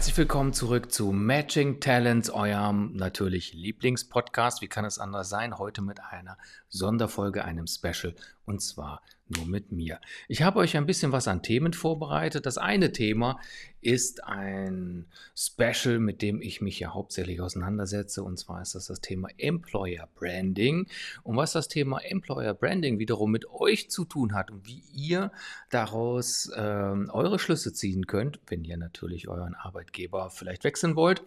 Herzlich 0.00 0.16
willkommen 0.16 0.54
zurück 0.54 0.90
zu 0.90 1.12
Matching 1.12 1.78
Talents, 1.78 2.30
eurem 2.30 2.96
natürlich 2.96 3.52
Lieblingspodcast. 3.52 4.62
Wie 4.62 4.66
kann 4.66 4.86
es 4.86 4.98
anders 4.98 5.28
sein? 5.28 5.58
Heute 5.58 5.82
mit 5.82 6.00
einer 6.02 6.38
Sonderfolge, 6.70 7.44
einem 7.44 7.66
Special 7.66 8.14
und 8.50 8.60
zwar 8.60 9.00
nur 9.36 9.46
mit 9.46 9.72
mir. 9.72 10.00
Ich 10.28 10.42
habe 10.42 10.58
euch 10.58 10.76
ein 10.76 10.86
bisschen 10.86 11.12
was 11.12 11.28
an 11.28 11.42
Themen 11.42 11.72
vorbereitet. 11.72 12.46
Das 12.46 12.58
eine 12.58 12.92
Thema 12.92 13.38
ist 13.80 14.24
ein 14.24 15.06
Special, 15.34 15.98
mit 15.98 16.20
dem 16.20 16.42
ich 16.42 16.60
mich 16.60 16.78
ja 16.80 16.92
hauptsächlich 16.92 17.40
auseinandersetze. 17.40 18.22
Und 18.22 18.38
zwar 18.38 18.60
ist 18.60 18.74
das 18.74 18.88
das 18.88 19.00
Thema 19.00 19.28
Employer 19.38 20.08
Branding. 20.16 20.86
Und 21.22 21.36
was 21.36 21.52
das 21.52 21.68
Thema 21.68 21.98
Employer 22.00 22.54
Branding 22.54 22.98
wiederum 22.98 23.30
mit 23.30 23.46
euch 23.48 23.88
zu 23.88 24.04
tun 24.04 24.34
hat 24.34 24.50
und 24.50 24.66
wie 24.66 24.82
ihr 24.92 25.32
daraus 25.70 26.50
äh, 26.54 26.60
eure 26.60 27.38
Schlüsse 27.38 27.72
ziehen 27.72 28.06
könnt, 28.06 28.40
wenn 28.48 28.64
ihr 28.64 28.76
natürlich 28.76 29.28
euren 29.28 29.54
Arbeitgeber 29.54 30.28
vielleicht 30.30 30.64
wechseln 30.64 30.96
wollt, 30.96 31.22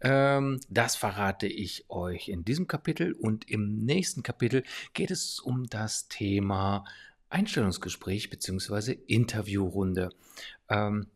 ähm, 0.00 0.60
das 0.68 0.96
verrate 0.96 1.46
ich 1.46 1.86
euch 1.88 2.28
in 2.28 2.44
diesem 2.44 2.66
Kapitel. 2.66 3.12
Und 3.12 3.48
im 3.48 3.76
nächsten 3.76 4.22
Kapitel 4.22 4.62
geht 4.92 5.10
es 5.10 5.40
um 5.40 5.68
das 5.68 6.08
Thema 6.08 6.47
Einstellungsgespräch 7.30 8.30
bzw. 8.30 8.92
Interviewrunde. 9.06 10.10
Ähm, 10.68 11.08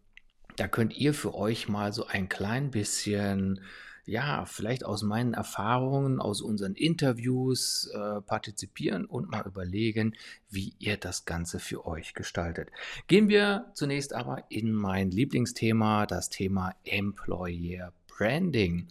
da 0.56 0.68
könnt 0.68 0.96
ihr 0.96 1.14
für 1.14 1.34
euch 1.34 1.68
mal 1.68 1.92
so 1.92 2.06
ein 2.06 2.28
klein 2.28 2.70
bisschen, 2.70 3.60
ja, 4.04 4.44
vielleicht 4.44 4.84
aus 4.84 5.02
meinen 5.02 5.32
Erfahrungen, 5.32 6.20
aus 6.20 6.42
unseren 6.42 6.74
Interviews 6.74 7.90
äh, 7.94 8.20
partizipieren 8.20 9.06
und 9.06 9.30
mal 9.30 9.46
überlegen, 9.46 10.14
wie 10.50 10.74
ihr 10.78 10.98
das 10.98 11.24
Ganze 11.24 11.58
für 11.58 11.86
euch 11.86 12.12
gestaltet. 12.12 12.68
Gehen 13.06 13.28
wir 13.28 13.70
zunächst 13.74 14.12
aber 14.12 14.44
in 14.50 14.72
mein 14.72 15.10
Lieblingsthema, 15.10 16.06
das 16.06 16.28
Thema 16.28 16.74
Employer 16.84 17.92
Branding. 18.08 18.88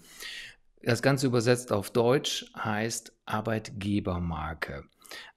Das 0.81 1.03
Ganze 1.03 1.27
übersetzt 1.27 1.71
auf 1.71 1.91
Deutsch 1.91 2.51
heißt 2.57 3.13
Arbeitgebermarke. 3.25 4.85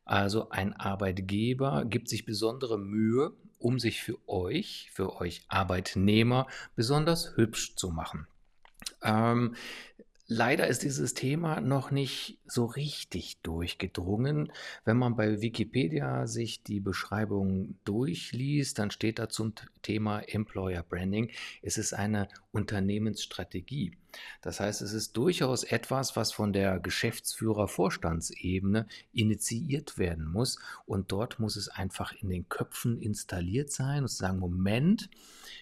Also 0.05 0.50
ein 0.50 0.72
Arbeitgeber 0.75 1.84
gibt 1.84 2.08
sich 2.08 2.25
besondere 2.25 2.78
Mühe, 2.78 3.33
um 3.58 3.78
sich 3.78 4.03
für 4.03 4.19
euch, 4.28 4.91
für 4.92 5.20
euch 5.20 5.44
Arbeitnehmer 5.48 6.47
besonders 6.77 7.36
hübsch 7.36 7.77
zu 7.77 7.91
machen. 7.91 8.27
Ähm, 9.03 9.55
Leider 10.27 10.69
ist 10.69 10.83
dieses 10.83 11.12
Thema 11.12 11.61
noch 11.61 11.91
nicht 11.91 12.39
so 12.47 12.64
richtig 12.64 13.42
durchgedrungen. 13.42 14.50
Wenn 14.86 14.97
man 14.97 15.16
bei 15.16 15.42
Wikipedia 15.42 16.27
sich 16.27 16.62
die 16.62 16.81
Beschreibung 16.81 17.78
durchliest, 17.84 18.78
dann 18.78 18.91
steht 18.91 19.19
da 19.19 19.28
zum 19.28 19.53
Thema 19.83 20.20
Employer 20.20 20.83
Branding, 20.83 21.31
es 21.61 21.77
ist 21.77 21.92
eine 21.92 22.28
Unternehmensstrategie. 22.53 23.98
Das 24.41 24.61
heißt, 24.61 24.83
es 24.83 24.93
ist 24.93 25.17
durchaus 25.17 25.65
etwas, 25.65 26.15
was 26.17 26.33
von 26.33 26.53
der 26.53 26.79
Geschäftsführer-Vorstandsebene 26.81 28.87
initiiert 29.12 29.98
werden 29.98 30.27
muss. 30.27 30.59
Und 30.87 31.12
dort 31.12 31.41
muss 31.41 31.56
es 31.56 31.69
einfach 31.69 32.12
in 32.12 32.29
den 32.29 32.48
Köpfen 32.48 33.01
installiert 33.01 33.73
sein 33.73 34.03
und 34.03 34.09
sagen, 34.09 34.39
Moment, 34.39 35.09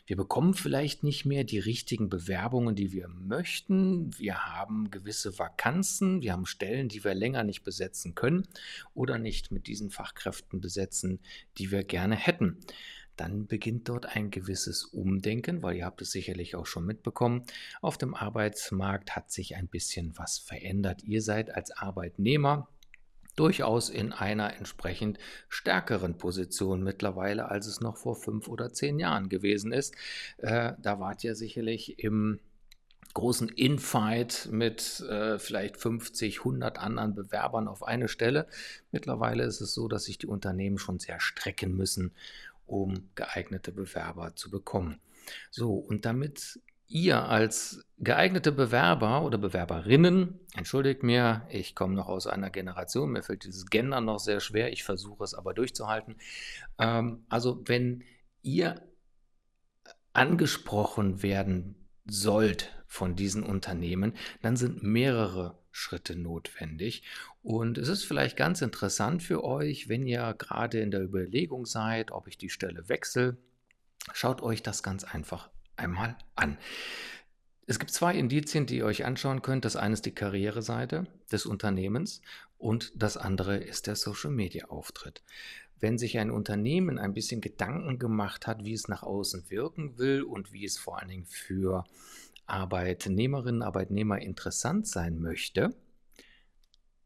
wir 0.07 0.17
bekommen 0.17 0.55
vielleicht 0.55 1.05
nicht 1.05 1.25
mehr 1.25 1.45
die 1.45 1.59
richtigen 1.59 2.09
Bewerbungen, 2.09 2.75
die 2.75 2.93
wir 2.93 3.09
möchten. 3.09 4.17
Wir 4.19 4.47
haben 4.47 4.91
gewisse 4.91 5.39
Vakanzen, 5.39 6.23
wir 6.23 6.33
haben 6.33 6.47
Stellen, 6.47 6.89
die 6.89 7.05
wir 7.05 7.15
länger 7.15 7.45
nicht 7.45 7.63
besetzen 7.63 8.15
können 8.15 8.49
oder 8.95 9.19
nicht 9.19 9.53
mit 9.53 9.67
diesen 9.67 9.91
Fachkräften 9.91 10.61
besetzen, 10.61 11.21
die 11.59 11.71
wir 11.71 11.85
gerne 11.85 12.17
hätten 12.17 12.59
dann 13.17 13.47
beginnt 13.47 13.89
dort 13.89 14.07
ein 14.07 14.31
gewisses 14.31 14.85
Umdenken, 14.85 15.63
weil 15.63 15.77
ihr 15.77 15.85
habt 15.85 16.03
es 16.03 16.13
sicherlich 16.13 16.57
auch 16.57 16.67
schon 16.67 16.87
mitbekommen. 16.87 17.45
Auf 17.81 17.99
dem 17.99 18.15
Arbeitsmarkt 18.15 19.15
hat 19.15 19.31
sich 19.31 19.57
ein 19.57 19.69
bisschen 19.69 20.17
was 20.17 20.39
verändert. 20.39 21.03
Ihr 21.05 21.23
seid 21.23 21.55
als 21.55 21.71
Arbeitnehmer 21.71 22.69
durchaus 23.37 23.89
in 23.89 24.13
einer 24.13 24.57
entsprechend 24.57 25.19
stärkeren 25.49 26.19
Position 26.19 26.83
mittlerweile, 26.83 27.51
als 27.51 27.67
es 27.67 27.81
noch 27.81 27.97
vor 27.97 28.17
fünf 28.17 28.49
oder 28.49 28.73
zehn 28.73 28.99
Jahren 28.99 29.29
gewesen 29.29 29.73
ist. 29.73 29.95
Äh, 30.39 30.73
da 30.81 31.01
wart 31.01 31.25
ihr 31.25 31.35
sicherlich 31.35 31.99
im 31.99 32.41
großen 33.15 33.49
Infight 33.49 34.49
mit 34.51 35.01
äh, 35.01 35.39
vielleicht 35.39 35.77
50, 35.77 36.39
100 36.39 36.79
anderen 36.79 37.15
Bewerbern 37.15 37.69
auf 37.69 37.83
eine 37.83 38.09
Stelle. 38.09 38.47
Mittlerweile 38.91 39.45
ist 39.45 39.61
es 39.61 39.75
so, 39.75 39.89
dass 39.89 40.05
sich 40.05 40.19
die 40.19 40.27
Unternehmen 40.27 40.79
schon 40.79 40.99
sehr 40.99 41.21
strecken 41.21 41.77
müssen, 41.77 42.13
um 42.73 43.11
geeignete 43.15 43.71
Bewerber 43.71 44.35
zu 44.35 44.51
bekommen. 44.51 44.99
So, 45.51 45.75
und 45.75 46.07
damit 46.07 46.59
ihr 46.89 47.25
als 47.25 47.85
geeignete 47.99 48.51
Bewerber 48.51 49.23
oder 49.23 49.37
Bewerberinnen, 49.37 50.41
entschuldigt 50.55 51.03
mir, 51.03 51.47
ich 51.51 51.75
komme 51.75 51.95
noch 51.95 52.09
aus 52.09 52.27
einer 52.27 52.51
Generation, 52.51 53.13
mir 53.13 53.23
fällt 53.23 53.45
dieses 53.45 53.67
Gender 53.67 54.01
noch 54.01 54.19
sehr 54.19 54.41
schwer, 54.41 54.73
ich 54.73 54.85
versuche 54.85 55.23
es 55.23 55.35
aber 55.35 55.53
durchzuhalten. 55.53 56.17
Ähm, 56.79 57.25
also 57.29 57.63
wenn 57.67 58.05
ihr 58.43 58.83
angesprochen 60.15 61.23
werden 61.23 61.77
sollt 62.07 62.73
von 62.87 63.17
diesen 63.17 63.43
Unternehmen, 63.43 64.15
dann 64.41 64.57
sind 64.57 64.83
mehrere 64.83 65.59
Schritte 65.71 66.17
notwendig. 66.17 67.05
Und 67.43 67.77
es 67.77 67.89
ist 67.89 68.05
vielleicht 68.05 68.37
ganz 68.37 68.63
interessant 68.63 69.23
für 69.23 69.43
euch, 69.43 69.89
wenn 69.89 70.07
ihr 70.07 70.35
gerade 70.39 70.81
in 70.81 70.91
der 70.91 71.03
Überlegung 71.03 71.67
seid, 71.67 72.13
ob 72.13 72.29
ich 72.29 72.39
die 72.39 72.51
Stelle 72.51 72.89
wechsle, 72.89 73.37
schaut 74.13 74.43
euch 74.43 74.63
das 74.63 74.83
ganz 74.83 75.03
einfach 75.05 75.51
einmal 75.77 76.17
an. 76.37 76.57
Es 77.67 77.79
gibt 77.79 77.93
zwei 77.93 78.15
Indizien, 78.15 78.67
die 78.67 78.79
ihr 78.79 78.85
euch 78.85 79.05
anschauen 79.05 79.43
könnt. 79.43 79.65
Das 79.65 79.77
eine 79.77 79.95
ist 79.95 80.07
die 80.07 80.15
Karriereseite 80.15 81.07
des 81.31 81.47
Unternehmens 81.47 82.21
und 82.59 82.93
das 82.95 83.17
andere 83.17 83.57
ist 83.57 83.87
der 83.87 83.97
Social-Media-Auftritt. 83.97 85.23
Wenn 85.81 85.99
sich 85.99 86.19
ein 86.19 86.31
Unternehmen 86.31 86.99
ein 86.99 87.15
bisschen 87.15 87.41
Gedanken 87.41 87.99
gemacht 87.99 88.47
hat, 88.47 88.65
wie 88.65 88.73
es 88.73 88.87
nach 88.87 89.03
außen 89.03 89.51
wirken 89.51 89.99
will 89.99 90.23
und 90.23 90.53
wie 90.53 90.65
es 90.65 90.79
vor 90.79 91.01
allen 91.01 91.09
Dingen 91.09 91.27
für 91.27 91.85
Arbeitnehmerinnen, 92.47 93.63
Arbeitnehmer 93.63 94.21
interessant 94.21 94.87
sein 94.87 95.21
möchte, 95.21 95.75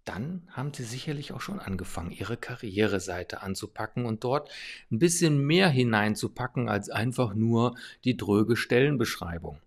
dann 0.06 0.42
haben 0.50 0.72
sie 0.72 0.84
sicherlich 0.84 1.32
auch 1.32 1.40
schon 1.40 1.60
angefangen, 1.60 2.10
ihre 2.10 2.36
Karriereseite 2.36 3.42
anzupacken 3.42 4.06
und 4.06 4.24
dort 4.24 4.50
ein 4.90 4.98
bisschen 4.98 5.38
mehr 5.38 5.68
hineinzupacken 5.68 6.68
als 6.68 6.88
einfach 6.88 7.34
nur 7.34 7.76
die 8.04 8.16
dröge 8.16 8.56
Stellenbeschreibung. 8.56 9.58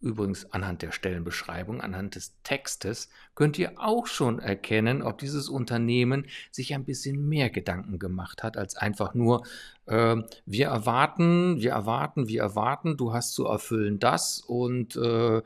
Übrigens 0.00 0.52
anhand 0.52 0.82
der 0.82 0.90
Stellenbeschreibung, 0.90 1.80
anhand 1.80 2.16
des 2.16 2.34
Textes 2.42 3.08
könnt 3.36 3.56
ihr 3.56 3.74
auch 3.76 4.08
schon 4.08 4.40
erkennen, 4.40 5.00
ob 5.00 5.18
dieses 5.18 5.48
Unternehmen 5.48 6.26
sich 6.50 6.74
ein 6.74 6.84
bisschen 6.84 7.28
mehr 7.28 7.50
Gedanken 7.50 8.00
gemacht 8.00 8.42
hat, 8.42 8.56
als 8.56 8.74
einfach 8.74 9.14
nur, 9.14 9.44
äh, 9.86 10.16
wir 10.44 10.66
erwarten, 10.66 11.60
wir 11.60 11.70
erwarten, 11.70 12.26
wir 12.26 12.40
erwarten, 12.40 12.96
du 12.96 13.12
hast 13.12 13.32
zu 13.32 13.46
erfüllen 13.46 14.00
das 14.00 14.40
und 14.40 14.96
äh, 14.96 15.40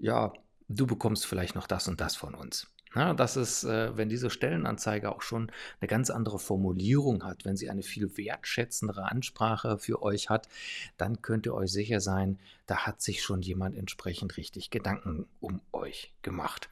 ja, 0.00 0.32
du 0.68 0.86
bekommst 0.86 1.26
vielleicht 1.26 1.54
noch 1.54 1.68
das 1.68 1.86
und 1.86 2.00
das 2.00 2.16
von 2.16 2.34
uns. 2.34 2.73
Ja, 2.94 3.12
das 3.12 3.36
ist, 3.36 3.64
äh, 3.64 3.96
wenn 3.96 4.08
diese 4.08 4.30
Stellenanzeige 4.30 5.10
auch 5.10 5.22
schon 5.22 5.50
eine 5.80 5.88
ganz 5.88 6.10
andere 6.10 6.38
Formulierung 6.38 7.24
hat, 7.24 7.44
wenn 7.44 7.56
sie 7.56 7.68
eine 7.68 7.82
viel 7.82 8.16
wertschätzendere 8.16 9.10
Ansprache 9.10 9.78
für 9.78 10.02
euch 10.02 10.30
hat, 10.30 10.48
dann 10.96 11.20
könnt 11.20 11.46
ihr 11.46 11.54
euch 11.54 11.72
sicher 11.72 12.00
sein, 12.00 12.38
da 12.66 12.86
hat 12.86 13.02
sich 13.02 13.22
schon 13.22 13.42
jemand 13.42 13.76
entsprechend 13.76 14.36
richtig 14.36 14.70
Gedanken 14.70 15.26
um 15.40 15.60
euch 15.72 16.14
gemacht. 16.22 16.68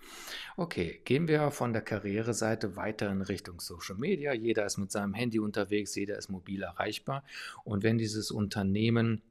Okay, 0.56 1.00
gehen 1.04 1.28
wir 1.28 1.50
von 1.50 1.72
der 1.72 1.82
Karriereseite 1.82 2.76
weiter 2.76 3.10
in 3.10 3.22
Richtung 3.22 3.60
Social 3.60 3.96
Media. 3.96 4.32
Jeder 4.32 4.64
ist 4.64 4.78
mit 4.78 4.92
seinem 4.92 5.14
Handy 5.14 5.38
unterwegs, 5.38 5.94
jeder 5.94 6.16
ist 6.16 6.30
mobil 6.30 6.62
erreichbar. 6.62 7.24
Und 7.64 7.82
wenn 7.82 7.98
dieses 7.98 8.30
Unternehmen 8.30 9.22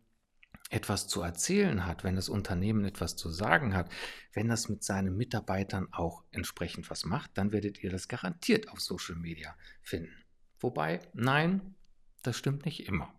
etwas 0.71 1.07
zu 1.07 1.21
erzählen 1.21 1.85
hat, 1.85 2.03
wenn 2.03 2.15
das 2.15 2.29
Unternehmen 2.29 2.85
etwas 2.85 3.17
zu 3.17 3.29
sagen 3.29 3.75
hat, 3.75 3.91
wenn 4.33 4.47
das 4.47 4.69
mit 4.69 4.83
seinen 4.83 5.17
Mitarbeitern 5.17 5.89
auch 5.91 6.23
entsprechend 6.31 6.89
was 6.89 7.03
macht, 7.05 7.31
dann 7.37 7.51
werdet 7.51 7.83
ihr 7.83 7.89
das 7.89 8.07
garantiert 8.07 8.69
auf 8.69 8.79
Social 8.79 9.15
Media 9.15 9.53
finden. 9.81 10.15
Wobei, 10.59 11.01
nein, 11.13 11.75
das 12.23 12.37
stimmt 12.37 12.65
nicht 12.65 12.87
immer. 12.87 13.13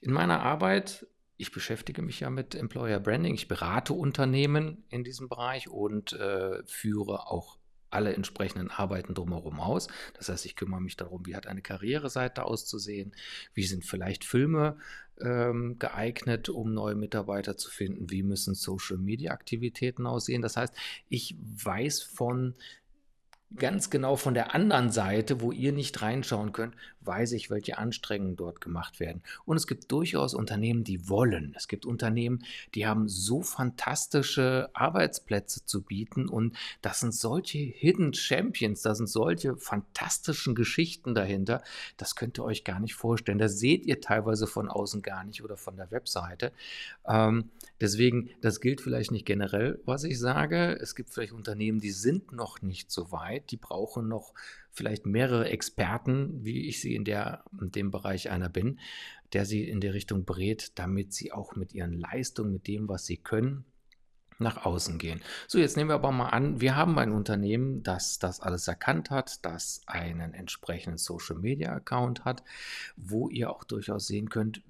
In 0.00 0.12
meiner 0.12 0.40
Arbeit, 0.40 1.06
ich 1.38 1.50
beschäftige 1.50 2.02
mich 2.02 2.20
ja 2.20 2.28
mit 2.28 2.54
Employer 2.54 3.00
Branding, 3.00 3.34
ich 3.34 3.48
berate 3.48 3.94
Unternehmen 3.94 4.84
in 4.90 5.02
diesem 5.02 5.28
Bereich 5.28 5.68
und 5.68 6.12
äh, 6.12 6.62
führe 6.66 7.26
auch 7.28 7.58
alle 7.92 8.14
entsprechenden 8.14 8.70
Arbeiten 8.70 9.14
drumherum 9.14 9.60
aus. 9.60 9.88
Das 10.14 10.28
heißt, 10.28 10.46
ich 10.46 10.56
kümmere 10.56 10.80
mich 10.80 10.96
darum, 10.96 11.26
wie 11.26 11.36
hat 11.36 11.46
eine 11.46 11.62
Karriereseite 11.62 12.44
auszusehen, 12.44 13.12
wie 13.54 13.64
sind 13.64 13.84
vielleicht 13.84 14.24
Filme 14.24 14.76
ähm, 15.20 15.78
geeignet, 15.78 16.48
um 16.48 16.72
neue 16.74 16.94
Mitarbeiter 16.94 17.56
zu 17.56 17.70
finden, 17.70 18.10
wie 18.10 18.22
müssen 18.22 18.54
Social-Media-Aktivitäten 18.54 20.06
aussehen. 20.06 20.42
Das 20.42 20.56
heißt, 20.56 20.74
ich 21.08 21.36
weiß 21.38 22.02
von 22.02 22.54
ganz 23.56 23.90
genau 23.90 24.16
von 24.16 24.34
der 24.34 24.54
anderen 24.54 24.90
Seite, 24.90 25.40
wo 25.40 25.52
ihr 25.52 25.72
nicht 25.72 26.02
reinschauen 26.02 26.52
könnt, 26.52 26.74
weiß 27.04 27.32
ich, 27.32 27.50
welche 27.50 27.78
Anstrengungen 27.78 28.36
dort 28.36 28.60
gemacht 28.60 29.00
werden. 29.00 29.22
Und 29.44 29.56
es 29.56 29.66
gibt 29.66 29.90
durchaus 29.90 30.34
Unternehmen, 30.34 30.84
die 30.84 31.08
wollen. 31.08 31.54
Es 31.56 31.68
gibt 31.68 31.84
Unternehmen, 31.84 32.44
die 32.74 32.86
haben 32.86 33.08
so 33.08 33.42
fantastische 33.42 34.70
Arbeitsplätze 34.72 35.64
zu 35.64 35.82
bieten 35.82 36.28
und 36.28 36.56
das 36.80 37.00
sind 37.00 37.14
solche 37.14 37.58
Hidden 37.58 38.14
Champions, 38.14 38.82
da 38.82 38.94
sind 38.94 39.08
solche 39.08 39.56
fantastischen 39.56 40.54
Geschichten 40.54 41.14
dahinter. 41.14 41.62
Das 41.96 42.16
könnt 42.16 42.38
ihr 42.38 42.44
euch 42.44 42.64
gar 42.64 42.80
nicht 42.80 42.94
vorstellen. 42.94 43.38
Das 43.38 43.58
seht 43.58 43.84
ihr 43.84 44.00
teilweise 44.00 44.46
von 44.46 44.68
außen 44.68 45.02
gar 45.02 45.24
nicht 45.24 45.42
oder 45.42 45.56
von 45.56 45.76
der 45.76 45.90
Webseite. 45.90 46.52
Ähm, 47.06 47.50
deswegen, 47.80 48.30
das 48.40 48.60
gilt 48.60 48.80
vielleicht 48.80 49.10
nicht 49.10 49.26
generell, 49.26 49.80
was 49.84 50.04
ich 50.04 50.18
sage. 50.18 50.78
Es 50.80 50.94
gibt 50.94 51.10
vielleicht 51.10 51.32
Unternehmen, 51.32 51.80
die 51.80 51.90
sind 51.90 52.32
noch 52.32 52.62
nicht 52.62 52.90
so 52.90 53.10
weit. 53.12 53.41
Die 53.50 53.56
brauchen 53.56 54.08
noch 54.08 54.34
vielleicht 54.70 55.06
mehrere 55.06 55.48
Experten, 55.48 56.44
wie 56.44 56.68
ich 56.68 56.80
sie 56.80 56.94
in, 56.94 57.04
der, 57.04 57.44
in 57.60 57.70
dem 57.72 57.90
Bereich 57.90 58.30
einer 58.30 58.48
bin, 58.48 58.78
der 59.32 59.44
sie 59.44 59.68
in 59.68 59.80
der 59.80 59.94
Richtung 59.94 60.24
berät, 60.24 60.72
damit 60.78 61.12
sie 61.12 61.32
auch 61.32 61.56
mit 61.56 61.74
ihren 61.74 61.98
Leistungen, 61.98 62.52
mit 62.52 62.66
dem, 62.66 62.88
was 62.88 63.06
sie 63.06 63.16
können, 63.16 63.64
nach 64.38 64.64
außen 64.64 64.98
gehen. 64.98 65.20
So, 65.48 65.58
jetzt 65.58 65.76
nehmen 65.76 65.90
wir 65.90 65.94
aber 65.94 66.12
mal 66.12 66.28
an, 66.28 66.60
wir 66.60 66.76
haben 66.76 66.98
ein 66.98 67.12
Unternehmen, 67.12 67.82
das 67.82 68.18
das 68.18 68.40
alles 68.40 68.68
erkannt 68.68 69.10
hat, 69.10 69.44
das 69.44 69.82
einen 69.86 70.34
entsprechenden 70.34 70.98
Social 70.98 71.36
Media 71.36 71.72
Account 71.72 72.24
hat, 72.24 72.42
wo 72.96 73.28
ihr 73.28 73.50
auch 73.50 73.64
durchaus 73.64 74.06
sehen 74.06 74.28
könnt, 74.28 74.62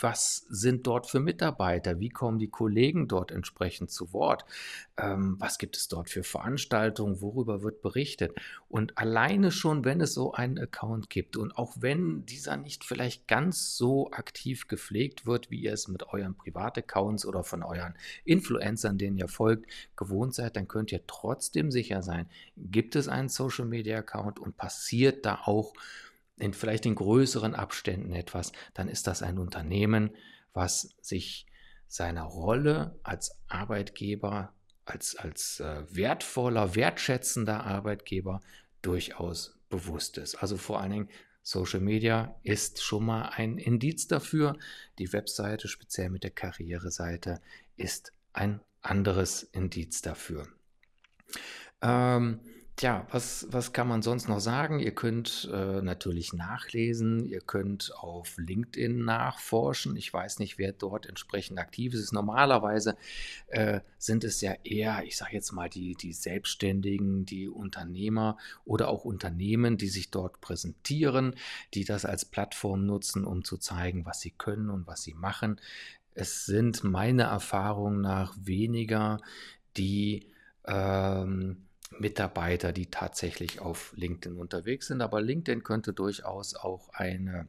was 0.00 0.46
sind 0.48 0.86
dort 0.86 1.06
für 1.06 1.20
Mitarbeiter, 1.20 2.00
wie 2.00 2.08
kommen 2.08 2.38
die 2.38 2.48
Kollegen 2.48 3.08
dort 3.08 3.30
entsprechend 3.30 3.90
zu 3.90 4.12
Wort, 4.12 4.44
ähm, 4.96 5.36
was 5.38 5.58
gibt 5.58 5.76
es 5.76 5.88
dort 5.88 6.10
für 6.10 6.22
Veranstaltungen, 6.22 7.20
worüber 7.20 7.62
wird 7.62 7.82
berichtet. 7.82 8.32
Und 8.68 8.98
alleine 8.98 9.50
schon, 9.50 9.84
wenn 9.84 10.00
es 10.00 10.14
so 10.14 10.32
einen 10.32 10.58
Account 10.58 11.10
gibt 11.10 11.36
und 11.36 11.56
auch 11.56 11.74
wenn 11.80 12.24
dieser 12.26 12.56
nicht 12.56 12.84
vielleicht 12.84 13.28
ganz 13.28 13.76
so 13.76 14.10
aktiv 14.12 14.68
gepflegt 14.68 15.26
wird, 15.26 15.50
wie 15.50 15.60
ihr 15.60 15.72
es 15.72 15.88
mit 15.88 16.08
euren 16.08 16.34
Privataccounts 16.34 17.26
oder 17.26 17.44
von 17.44 17.62
euren 17.62 17.94
Influencern, 18.24 18.98
denen 18.98 19.18
ihr 19.20 19.28
folgt, 19.28 19.70
gewohnt 19.96 20.34
seid, 20.34 20.56
dann 20.56 20.68
könnt 20.68 20.92
ihr 20.92 21.06
trotzdem 21.06 21.70
sicher 21.70 22.02
sein, 22.02 22.28
gibt 22.56 22.96
es 22.96 23.08
einen 23.08 23.28
Social 23.28 23.66
Media 23.66 23.98
Account 23.98 24.38
und 24.38 24.56
passiert 24.56 25.24
da 25.24 25.42
auch 25.44 25.72
in 26.38 26.54
vielleicht 26.54 26.86
in 26.86 26.94
größeren 26.94 27.54
Abständen 27.54 28.12
etwas, 28.12 28.52
dann 28.74 28.88
ist 28.88 29.06
das 29.06 29.22
ein 29.22 29.38
Unternehmen, 29.38 30.10
was 30.52 30.94
sich 31.00 31.46
seiner 31.86 32.22
Rolle 32.22 32.98
als 33.02 33.36
Arbeitgeber, 33.48 34.54
als, 34.84 35.16
als 35.16 35.60
äh, 35.60 35.84
wertvoller, 35.90 36.74
wertschätzender 36.74 37.64
Arbeitgeber 37.64 38.40
durchaus 38.80 39.58
bewusst 39.68 40.18
ist. 40.18 40.36
Also 40.36 40.56
vor 40.56 40.80
allen 40.80 40.92
Dingen 40.92 41.08
Social 41.42 41.80
Media 41.80 42.38
ist 42.42 42.82
schon 42.82 43.06
mal 43.06 43.30
ein 43.30 43.58
Indiz 43.58 44.06
dafür. 44.06 44.56
Die 44.98 45.12
Webseite, 45.12 45.68
speziell 45.68 46.10
mit 46.10 46.22
der 46.22 46.30
Karriereseite, 46.30 47.40
ist 47.76 48.12
ein 48.32 48.60
anderes 48.82 49.42
Indiz 49.42 50.02
dafür. 50.02 50.46
Ähm, 51.82 52.40
Tja, 52.80 53.06
was, 53.10 53.46
was 53.50 53.74
kann 53.74 53.88
man 53.88 54.00
sonst 54.00 54.26
noch 54.26 54.40
sagen? 54.40 54.80
Ihr 54.80 54.94
könnt 54.94 55.50
äh, 55.52 55.82
natürlich 55.82 56.32
nachlesen, 56.32 57.26
ihr 57.26 57.42
könnt 57.42 57.92
auf 57.94 58.38
LinkedIn 58.38 59.04
nachforschen. 59.04 59.96
Ich 59.96 60.10
weiß 60.10 60.38
nicht, 60.38 60.56
wer 60.56 60.72
dort 60.72 61.04
entsprechend 61.04 61.58
aktiv 61.58 61.92
ist. 61.92 62.14
Normalerweise 62.14 62.96
äh, 63.48 63.80
sind 63.98 64.24
es 64.24 64.40
ja 64.40 64.54
eher, 64.64 65.02
ich 65.04 65.18
sage 65.18 65.34
jetzt 65.34 65.52
mal, 65.52 65.68
die, 65.68 65.94
die 65.94 66.14
Selbstständigen, 66.14 67.26
die 67.26 67.50
Unternehmer 67.50 68.38
oder 68.64 68.88
auch 68.88 69.04
Unternehmen, 69.04 69.76
die 69.76 69.88
sich 69.88 70.10
dort 70.10 70.40
präsentieren, 70.40 71.34
die 71.74 71.84
das 71.84 72.06
als 72.06 72.24
Plattform 72.24 72.86
nutzen, 72.86 73.26
um 73.26 73.44
zu 73.44 73.58
zeigen, 73.58 74.06
was 74.06 74.22
sie 74.22 74.30
können 74.30 74.70
und 74.70 74.86
was 74.86 75.02
sie 75.02 75.12
machen. 75.12 75.60
Es 76.14 76.46
sind 76.46 76.84
meiner 76.84 77.24
Erfahrung 77.24 78.00
nach 78.00 78.34
weniger 78.40 79.20
die 79.76 80.26
ähm, 80.66 81.66
Mitarbeiter, 81.98 82.72
die 82.72 82.86
tatsächlich 82.86 83.60
auf 83.60 83.92
LinkedIn 83.96 84.38
unterwegs 84.38 84.88
sind. 84.88 85.02
Aber 85.02 85.20
LinkedIn 85.20 85.62
könnte 85.62 85.92
durchaus 85.92 86.54
auch 86.54 86.88
eine 86.90 87.48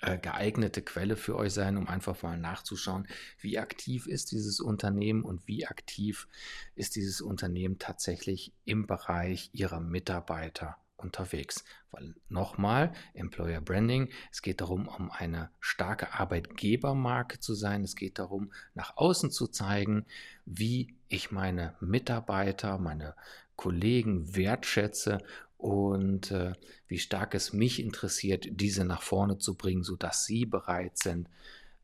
äh, 0.00 0.18
geeignete 0.18 0.82
Quelle 0.82 1.16
für 1.16 1.36
euch 1.36 1.52
sein, 1.52 1.76
um 1.76 1.86
einfach 1.88 2.22
mal 2.22 2.38
nachzuschauen, 2.38 3.06
wie 3.40 3.58
aktiv 3.58 4.06
ist 4.06 4.32
dieses 4.32 4.60
Unternehmen 4.60 5.22
und 5.22 5.46
wie 5.46 5.66
aktiv 5.66 6.28
ist 6.74 6.96
dieses 6.96 7.20
Unternehmen 7.20 7.78
tatsächlich 7.78 8.52
im 8.64 8.86
Bereich 8.86 9.50
ihrer 9.52 9.80
Mitarbeiter 9.80 10.76
unterwegs. 11.02 11.64
Weil 11.90 12.14
nochmal, 12.28 12.92
Employer 13.14 13.60
Branding, 13.60 14.08
es 14.30 14.42
geht 14.42 14.60
darum, 14.60 14.88
um 14.88 15.10
eine 15.10 15.50
starke 15.60 16.14
Arbeitgebermarke 16.14 17.38
zu 17.38 17.54
sein. 17.54 17.84
Es 17.84 17.96
geht 17.96 18.18
darum, 18.18 18.52
nach 18.74 18.96
außen 18.96 19.30
zu 19.30 19.46
zeigen, 19.46 20.06
wie 20.46 20.94
ich 21.08 21.30
meine 21.30 21.74
Mitarbeiter, 21.80 22.78
meine 22.78 23.14
Kollegen 23.56 24.34
wertschätze 24.34 25.18
und 25.58 26.30
äh, 26.30 26.54
wie 26.88 26.98
stark 26.98 27.34
es 27.34 27.52
mich 27.52 27.80
interessiert, 27.80 28.46
diese 28.50 28.84
nach 28.84 29.02
vorne 29.02 29.38
zu 29.38 29.54
bringen, 29.54 29.84
sodass 29.84 30.24
sie 30.24 30.46
bereit 30.46 30.98
sind, 30.98 31.28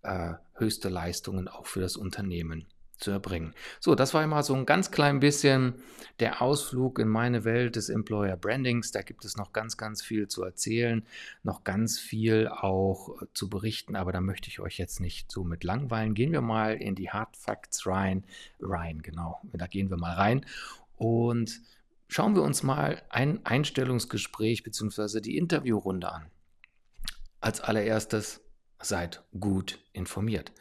äh, 0.02 0.34
höchste 0.54 0.88
Leistungen 0.88 1.48
auch 1.48 1.66
für 1.66 1.80
das 1.80 1.96
Unternehmen 1.96 2.66
zu 2.98 3.10
erbringen. 3.10 3.54
So, 3.80 3.94
das 3.94 4.14
war 4.14 4.22
immer 4.22 4.42
so 4.42 4.54
ein 4.54 4.66
ganz 4.66 4.90
klein 4.90 5.20
bisschen 5.20 5.74
der 6.20 6.42
Ausflug 6.42 6.98
in 6.98 7.08
meine 7.08 7.44
Welt 7.44 7.76
des 7.76 7.88
Employer 7.88 8.36
Brandings. 8.36 8.90
Da 8.90 9.02
gibt 9.02 9.24
es 9.24 9.36
noch 9.36 9.52
ganz, 9.52 9.76
ganz 9.76 10.02
viel 10.02 10.28
zu 10.28 10.42
erzählen, 10.42 11.06
noch 11.42 11.64
ganz 11.64 11.98
viel 11.98 12.48
auch 12.48 13.22
äh, 13.22 13.26
zu 13.34 13.48
berichten, 13.48 13.96
aber 13.96 14.12
da 14.12 14.20
möchte 14.20 14.48
ich 14.48 14.60
euch 14.60 14.78
jetzt 14.78 15.00
nicht 15.00 15.30
so 15.30 15.44
mit 15.44 15.64
langweilen. 15.64 16.14
Gehen 16.14 16.32
wir 16.32 16.40
mal 16.40 16.74
in 16.74 16.94
die 16.94 17.10
Hard 17.10 17.36
Facts 17.36 17.86
rein. 17.86 18.24
Rein, 18.60 19.00
genau. 19.02 19.40
Da 19.52 19.66
gehen 19.66 19.90
wir 19.90 19.96
mal 19.96 20.14
rein 20.14 20.44
und 20.96 21.60
schauen 22.08 22.34
wir 22.34 22.42
uns 22.42 22.62
mal 22.62 23.02
ein 23.10 23.44
Einstellungsgespräch 23.46 24.62
bzw. 24.64 25.20
die 25.20 25.36
Interviewrunde 25.36 26.10
an. 26.10 26.30
Als 27.40 27.60
allererstes 27.60 28.40
seid 28.80 29.22
gut 29.38 29.78
informiert. 29.92 30.52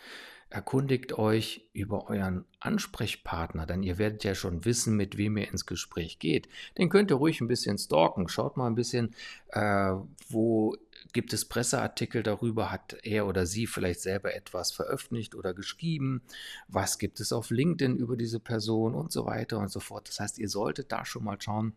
Erkundigt 0.50 1.18
euch 1.18 1.70
über 1.74 2.10
euren 2.10 2.46
Ansprechpartner, 2.62 3.66
denn 3.66 3.84
ihr 3.84 3.98
werdet 3.98 4.24
ja 4.24 4.34
schon 4.34 4.64
wissen, 4.64 4.96
mit 4.96 5.18
wem 5.18 5.36
ihr 5.36 5.50
ins 5.50 5.66
Gespräch 5.66 6.20
geht. 6.20 6.48
Den 6.78 6.90
könnt 6.90 7.12
ihr 7.12 7.18
ruhig 7.18 7.42
ein 7.42 7.50
bisschen 7.50 7.78
stalken. 7.78 8.30
Schaut 8.30 8.56
mal 8.56 8.68
ein 8.68 8.76
bisschen, 8.76 9.14
äh, 9.50 9.92
wo 10.30 10.76
gibt 11.12 11.34
es 11.34 11.46
Presseartikel 11.46 12.24
darüber, 12.24 12.72
hat 12.72 12.98
er 13.04 13.28
oder 13.28 13.46
sie 13.46 13.68
vielleicht 13.68 14.00
selber 14.00 14.34
etwas 14.34 14.72
veröffentlicht 14.72 15.36
oder 15.36 15.54
geschrieben, 15.54 16.22
was 16.70 16.98
gibt 16.98 17.20
es 17.20 17.34
auf 17.34 17.50
LinkedIn 17.50 17.98
über 17.98 18.16
diese 18.16 18.40
Person 18.40 18.96
und 18.96 19.12
so 19.12 19.26
weiter 19.26 19.60
und 19.60 19.70
so 19.70 19.82
fort. 19.82 20.08
Das 20.08 20.22
heißt, 20.22 20.40
ihr 20.40 20.50
solltet 20.50 20.94
da 20.94 21.04
schon 21.04 21.26
mal 21.26 21.38
schauen, 21.42 21.76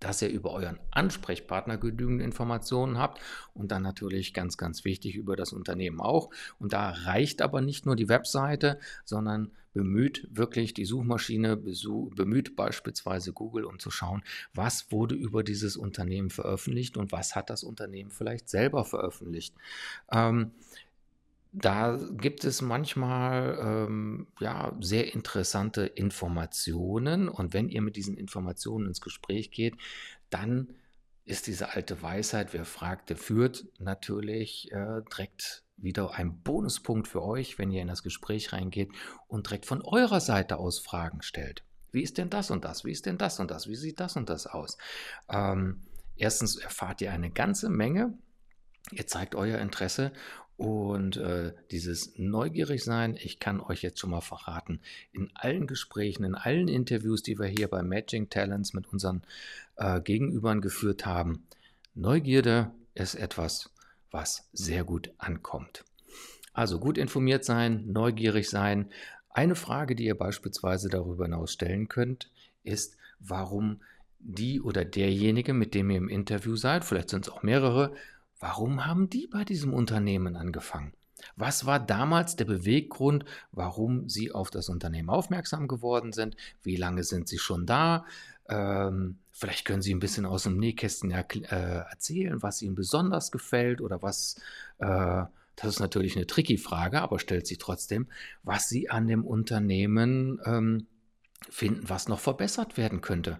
dass 0.00 0.22
ihr 0.22 0.28
über 0.28 0.52
euren 0.52 0.78
Ansprechpartner 0.90 1.78
genügend 1.78 2.20
Informationen 2.20 2.98
habt 2.98 3.20
und 3.54 3.72
dann 3.72 3.82
natürlich 3.82 4.34
ganz, 4.34 4.56
ganz 4.56 4.84
wichtig 4.84 5.16
über 5.16 5.36
das 5.36 5.52
Unternehmen 5.52 6.00
auch. 6.00 6.30
Und 6.58 6.72
da 6.72 6.90
reicht 6.90 7.42
aber 7.42 7.60
nicht 7.60 7.86
nur 7.86 7.96
die 7.96 8.08
Webseite, 8.08 8.78
sondern 9.04 9.52
bemüht 9.72 10.26
wirklich 10.30 10.72
die 10.72 10.86
Suchmaschine, 10.86 11.56
bemüht 11.58 12.56
beispielsweise 12.56 13.34
Google, 13.34 13.64
um 13.64 13.78
zu 13.78 13.90
schauen, 13.90 14.22
was 14.54 14.90
wurde 14.90 15.14
über 15.14 15.42
dieses 15.42 15.76
Unternehmen 15.76 16.30
veröffentlicht 16.30 16.96
und 16.96 17.12
was 17.12 17.34
hat 17.34 17.50
das 17.50 17.62
Unternehmen 17.62 18.10
vielleicht 18.10 18.48
selber 18.48 18.86
veröffentlicht. 18.86 19.54
Ähm, 20.10 20.52
da 21.58 21.98
gibt 22.12 22.44
es 22.44 22.60
manchmal 22.60 23.58
ähm, 23.60 24.26
ja, 24.40 24.76
sehr 24.78 25.14
interessante 25.14 25.86
Informationen 25.86 27.30
und 27.30 27.54
wenn 27.54 27.70
ihr 27.70 27.80
mit 27.80 27.96
diesen 27.96 28.18
Informationen 28.18 28.86
ins 28.86 29.00
Gespräch 29.00 29.50
geht, 29.50 29.74
dann 30.28 30.68
ist 31.24 31.46
diese 31.46 31.70
alte 31.70 32.02
Weisheit, 32.02 32.52
wer 32.52 32.66
fragt, 32.66 33.08
der 33.08 33.16
führt, 33.16 33.64
natürlich 33.78 34.70
äh, 34.70 35.00
direkt 35.10 35.64
wieder 35.78 36.12
ein 36.12 36.42
Bonuspunkt 36.42 37.08
für 37.08 37.22
euch, 37.22 37.58
wenn 37.58 37.70
ihr 37.70 37.80
in 37.80 37.88
das 37.88 38.02
Gespräch 38.02 38.52
reingeht 38.52 38.90
und 39.26 39.46
direkt 39.46 39.64
von 39.64 39.80
eurer 39.80 40.20
Seite 40.20 40.58
aus 40.58 40.78
Fragen 40.78 41.22
stellt. 41.22 41.64
Wie 41.90 42.02
ist 42.02 42.18
denn 42.18 42.28
das 42.28 42.50
und 42.50 42.66
das? 42.66 42.84
Wie 42.84 42.92
ist 42.92 43.06
denn 43.06 43.16
das 43.16 43.40
und 43.40 43.50
das? 43.50 43.66
Wie 43.66 43.76
sieht 43.76 43.98
das 43.98 44.16
und 44.16 44.28
das 44.28 44.46
aus? 44.46 44.76
Ähm, 45.30 45.80
erstens 46.16 46.56
erfahrt 46.56 47.00
ihr 47.00 47.12
eine 47.12 47.30
ganze 47.30 47.70
Menge. 47.70 48.12
Ihr 48.92 49.06
zeigt 49.06 49.34
euer 49.34 49.58
Interesse 49.58 50.12
und 50.56 51.18
äh, 51.18 51.52
dieses 51.70 52.16
Neugierigsein, 52.16 53.16
ich 53.16 53.38
kann 53.38 53.60
euch 53.60 53.82
jetzt 53.82 54.00
schon 54.00 54.10
mal 54.10 54.22
verraten, 54.22 54.80
in 55.12 55.30
allen 55.34 55.66
Gesprächen, 55.66 56.24
in 56.24 56.34
allen 56.34 56.68
Interviews, 56.68 57.22
die 57.22 57.38
wir 57.38 57.46
hier 57.46 57.68
bei 57.68 57.82
Matching 57.82 58.30
Talents 58.30 58.72
mit 58.72 58.86
unseren 58.92 59.22
äh, 59.76 60.00
Gegenübern 60.00 60.60
geführt 60.60 61.04
haben, 61.04 61.46
Neugierde 61.94 62.70
ist 62.94 63.14
etwas, 63.14 63.70
was 64.10 64.48
sehr 64.52 64.84
gut 64.84 65.12
ankommt. 65.18 65.84
Also 66.54 66.78
gut 66.78 66.96
informiert 66.96 67.44
sein, 67.44 67.84
neugierig 67.92 68.48
sein. 68.48 68.90
Eine 69.28 69.54
Frage, 69.54 69.94
die 69.94 70.06
ihr 70.06 70.16
beispielsweise 70.16 70.88
darüber 70.88 71.24
hinaus 71.24 71.52
stellen 71.52 71.88
könnt, 71.88 72.30
ist, 72.64 72.96
warum 73.18 73.82
die 74.18 74.60
oder 74.60 74.84
derjenige, 74.84 75.52
mit 75.52 75.74
dem 75.74 75.90
ihr 75.90 75.98
im 75.98 76.08
Interview 76.08 76.56
seid, 76.56 76.84
vielleicht 76.84 77.10
sind 77.10 77.26
es 77.26 77.32
auch 77.32 77.42
mehrere, 77.42 77.94
warum 78.38 78.86
haben 78.86 79.08
die 79.08 79.26
bei 79.26 79.44
diesem 79.44 79.72
Unternehmen 79.72 80.36
angefangen? 80.36 80.92
Was 81.34 81.66
war 81.66 81.80
damals 81.80 82.36
der 82.36 82.44
Beweggrund, 82.44 83.24
warum 83.52 84.08
Sie 84.08 84.32
auf 84.32 84.50
das 84.50 84.68
Unternehmen 84.68 85.10
aufmerksam 85.10 85.66
geworden 85.66 86.12
sind? 86.12 86.36
Wie 86.62 86.76
lange 86.76 87.04
sind 87.04 87.28
Sie 87.28 87.38
schon 87.38 87.66
da? 87.66 88.04
Ähm, 88.48 89.18
vielleicht 89.32 89.64
können 89.64 89.82
Sie 89.82 89.94
ein 89.94 90.00
bisschen 90.00 90.26
aus 90.26 90.44
dem 90.44 90.58
Nähkästchen 90.58 91.10
äh, 91.10 91.24
erzählen, 91.90 92.42
was 92.42 92.62
Ihnen 92.62 92.74
besonders 92.74 93.32
gefällt 93.32 93.80
oder 93.80 94.02
was, 94.02 94.36
äh, 94.78 95.24
das 95.56 95.66
ist 95.70 95.80
natürlich 95.80 96.16
eine 96.16 96.26
tricky 96.26 96.58
Frage, 96.58 97.00
aber 97.00 97.18
stellt 97.18 97.46
sich 97.46 97.58
trotzdem, 97.58 98.08
was 98.42 98.68
Sie 98.68 98.90
an 98.90 99.08
dem 99.08 99.24
Unternehmen 99.24 100.40
ähm, 100.44 100.86
finden, 101.48 101.88
was 101.88 102.08
noch 102.08 102.20
verbessert 102.20 102.76
werden 102.76 103.00
könnte. 103.00 103.38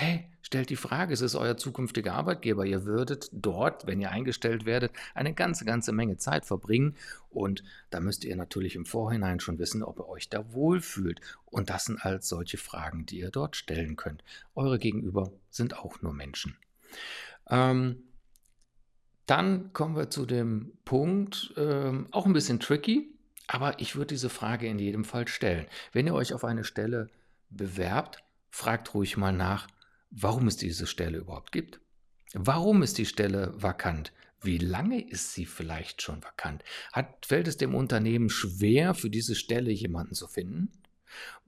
Hey, 0.00 0.30
stellt 0.42 0.70
die 0.70 0.76
Frage, 0.76 1.12
es 1.12 1.22
ist 1.22 1.34
euer 1.34 1.56
zukünftiger 1.56 2.14
Arbeitgeber. 2.14 2.64
Ihr 2.64 2.84
würdet 2.84 3.30
dort, 3.32 3.88
wenn 3.88 4.00
ihr 4.00 4.12
eingestellt 4.12 4.64
werdet, 4.64 4.92
eine 5.12 5.34
ganze, 5.34 5.64
ganze 5.64 5.90
Menge 5.90 6.18
Zeit 6.18 6.44
verbringen. 6.44 6.94
Und 7.30 7.64
da 7.90 7.98
müsst 7.98 8.22
ihr 8.22 8.36
natürlich 8.36 8.76
im 8.76 8.86
Vorhinein 8.86 9.40
schon 9.40 9.58
wissen, 9.58 9.82
ob 9.82 9.98
ihr 9.98 10.08
euch 10.08 10.28
da 10.28 10.52
wohlfühlt. 10.52 11.20
Und 11.46 11.68
das 11.68 11.86
sind 11.86 12.00
als 12.00 12.28
solche 12.28 12.58
Fragen, 12.58 13.06
die 13.06 13.18
ihr 13.18 13.32
dort 13.32 13.56
stellen 13.56 13.96
könnt. 13.96 14.22
Eure 14.54 14.78
Gegenüber 14.78 15.32
sind 15.50 15.76
auch 15.76 16.00
nur 16.00 16.12
Menschen. 16.12 16.56
Ähm, 17.50 18.04
dann 19.26 19.72
kommen 19.72 19.96
wir 19.96 20.10
zu 20.10 20.26
dem 20.26 20.78
Punkt, 20.84 21.52
ähm, 21.56 22.06
auch 22.12 22.24
ein 22.24 22.34
bisschen 22.34 22.60
tricky, 22.60 23.18
aber 23.48 23.80
ich 23.80 23.96
würde 23.96 24.14
diese 24.14 24.30
Frage 24.30 24.68
in 24.68 24.78
jedem 24.78 25.04
Fall 25.04 25.26
stellen. 25.26 25.66
Wenn 25.90 26.06
ihr 26.06 26.14
euch 26.14 26.34
auf 26.34 26.44
eine 26.44 26.62
Stelle 26.62 27.10
bewerbt, 27.50 28.22
fragt 28.48 28.94
ruhig 28.94 29.16
mal 29.16 29.32
nach, 29.32 29.66
warum 30.10 30.46
es 30.48 30.56
diese 30.56 30.86
Stelle 30.86 31.18
überhaupt 31.18 31.52
gibt. 31.52 31.80
Warum 32.34 32.82
ist 32.82 32.98
die 32.98 33.06
Stelle 33.06 33.52
vakant? 33.56 34.12
Wie 34.40 34.58
lange 34.58 35.00
ist 35.00 35.32
sie 35.32 35.46
vielleicht 35.46 36.02
schon 36.02 36.22
vakant? 36.22 36.62
Hat, 36.92 37.26
fällt 37.26 37.48
es 37.48 37.56
dem 37.56 37.74
Unternehmen 37.74 38.30
schwer, 38.30 38.94
für 38.94 39.10
diese 39.10 39.34
Stelle 39.34 39.72
jemanden 39.72 40.14
zu 40.14 40.28
finden? 40.28 40.70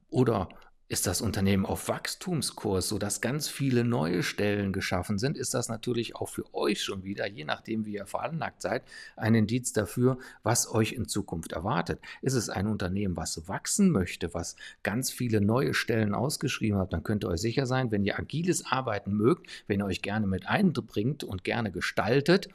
Oder 0.08 0.48
ist 0.90 1.06
das 1.06 1.20
Unternehmen 1.20 1.66
auf 1.66 1.86
Wachstumskurs, 1.86 2.88
sodass 2.88 3.20
ganz 3.20 3.48
viele 3.48 3.84
neue 3.84 4.24
Stellen 4.24 4.72
geschaffen 4.72 5.18
sind, 5.18 5.38
ist 5.38 5.54
das 5.54 5.68
natürlich 5.68 6.16
auch 6.16 6.28
für 6.28 6.52
euch 6.52 6.82
schon 6.82 7.04
wieder, 7.04 7.28
je 7.28 7.44
nachdem 7.44 7.86
wie 7.86 7.94
ihr 7.94 8.06
veranlagt 8.06 8.60
seid, 8.60 8.82
ein 9.16 9.36
Indiz 9.36 9.72
dafür, 9.72 10.18
was 10.42 10.68
euch 10.68 10.90
in 10.92 11.06
Zukunft 11.06 11.52
erwartet. 11.52 12.00
Ist 12.22 12.34
es 12.34 12.50
ein 12.50 12.66
Unternehmen, 12.66 13.16
was 13.16 13.46
wachsen 13.46 13.92
möchte, 13.92 14.34
was 14.34 14.56
ganz 14.82 15.12
viele 15.12 15.40
neue 15.40 15.74
Stellen 15.74 16.12
ausgeschrieben 16.12 16.80
hat, 16.80 16.92
dann 16.92 17.04
könnt 17.04 17.24
ihr 17.24 17.28
euch 17.28 17.40
sicher 17.40 17.66
sein, 17.66 17.92
wenn 17.92 18.04
ihr 18.04 18.18
agiles 18.18 18.66
Arbeiten 18.66 19.12
mögt, 19.12 19.48
wenn 19.68 19.78
ihr 19.78 19.86
euch 19.86 20.02
gerne 20.02 20.26
mit 20.26 20.48
einbringt 20.48 21.22
und 21.22 21.44
gerne 21.44 21.70
gestaltet, 21.70 22.48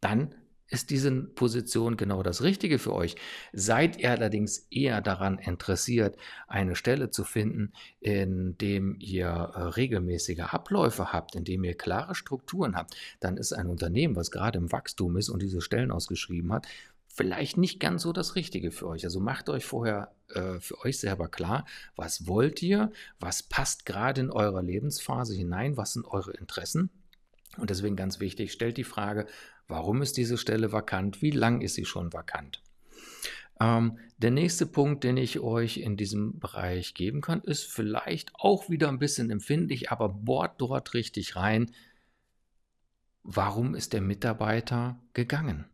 dann 0.00 0.34
ist 0.72 0.90
diese 0.90 1.12
Position 1.12 1.96
genau 1.96 2.22
das 2.22 2.42
Richtige 2.42 2.78
für 2.78 2.94
euch. 2.94 3.16
Seid 3.52 3.98
ihr 3.98 4.10
allerdings 4.10 4.66
eher 4.70 5.02
daran 5.02 5.38
interessiert, 5.38 6.16
eine 6.48 6.74
Stelle 6.76 7.10
zu 7.10 7.24
finden, 7.24 7.72
in 8.00 8.56
dem 8.56 8.96
ihr 8.98 9.26
äh, 9.26 9.60
regelmäßige 9.60 10.40
Abläufe 10.40 11.12
habt, 11.12 11.34
in 11.34 11.44
dem 11.44 11.62
ihr 11.64 11.74
klare 11.74 12.14
Strukturen 12.14 12.74
habt, 12.74 12.96
dann 13.20 13.36
ist 13.36 13.52
ein 13.52 13.66
Unternehmen, 13.66 14.16
was 14.16 14.30
gerade 14.30 14.58
im 14.58 14.72
Wachstum 14.72 15.16
ist 15.18 15.28
und 15.28 15.42
diese 15.42 15.60
Stellen 15.60 15.90
ausgeschrieben 15.90 16.52
hat, 16.52 16.66
vielleicht 17.06 17.58
nicht 17.58 17.78
ganz 17.78 18.02
so 18.02 18.14
das 18.14 18.34
Richtige 18.34 18.70
für 18.70 18.88
euch. 18.88 19.04
Also 19.04 19.20
macht 19.20 19.50
euch 19.50 19.66
vorher 19.66 20.14
äh, 20.30 20.58
für 20.58 20.80
euch 20.80 20.98
selber 20.98 21.28
klar, 21.28 21.66
was 21.96 22.26
wollt 22.26 22.62
ihr, 22.62 22.90
was 23.20 23.42
passt 23.42 23.84
gerade 23.84 24.22
in 24.22 24.30
eurer 24.30 24.62
Lebensphase 24.62 25.34
hinein, 25.34 25.76
was 25.76 25.92
sind 25.92 26.06
eure 26.06 26.32
Interessen. 26.32 26.88
Und 27.58 27.70
deswegen 27.70 27.96
ganz 27.96 28.18
wichtig, 28.18 28.52
stellt 28.52 28.76
die 28.76 28.84
Frage, 28.84 29.26
Warum 29.72 30.02
ist 30.02 30.18
diese 30.18 30.36
Stelle 30.36 30.70
vakant? 30.72 31.22
Wie 31.22 31.30
lang 31.30 31.62
ist 31.62 31.74
sie 31.76 31.86
schon 31.86 32.12
vakant? 32.12 32.62
Ähm, 33.58 33.98
der 34.18 34.30
nächste 34.30 34.66
Punkt, 34.66 35.02
den 35.02 35.16
ich 35.16 35.40
euch 35.40 35.78
in 35.78 35.96
diesem 35.96 36.38
Bereich 36.38 36.92
geben 36.92 37.22
kann, 37.22 37.40
ist 37.40 37.64
vielleicht 37.64 38.32
auch 38.34 38.68
wieder 38.68 38.88
ein 38.88 38.98
bisschen 38.98 39.30
empfindlich, 39.30 39.90
aber 39.90 40.10
bohrt 40.10 40.60
dort 40.60 40.92
richtig 40.92 41.36
rein. 41.36 41.70
Warum 43.22 43.74
ist 43.74 43.92
der 43.92 44.02
Mitarbeiter 44.02 45.00
gegangen, 45.14 45.64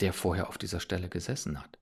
der 0.00 0.12
vorher 0.12 0.48
auf 0.48 0.58
dieser 0.58 0.80
Stelle 0.80 1.08
gesessen 1.08 1.60
hat? 1.60 1.78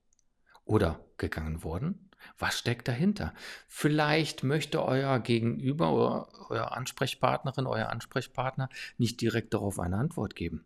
Oder 0.65 1.03
gegangen 1.17 1.63
worden? 1.63 2.08
Was 2.37 2.59
steckt 2.59 2.87
dahinter? 2.87 3.33
Vielleicht 3.67 4.43
möchte 4.43 4.83
euer 4.83 5.19
Gegenüber, 5.19 5.91
oder 5.93 6.27
euer 6.49 6.71
Ansprechpartnerin, 6.71 7.67
euer 7.67 7.89
Ansprechpartner 7.89 8.69
nicht 8.97 9.21
direkt 9.21 9.53
darauf 9.53 9.79
eine 9.79 9.97
Antwort 9.97 10.35
geben 10.35 10.65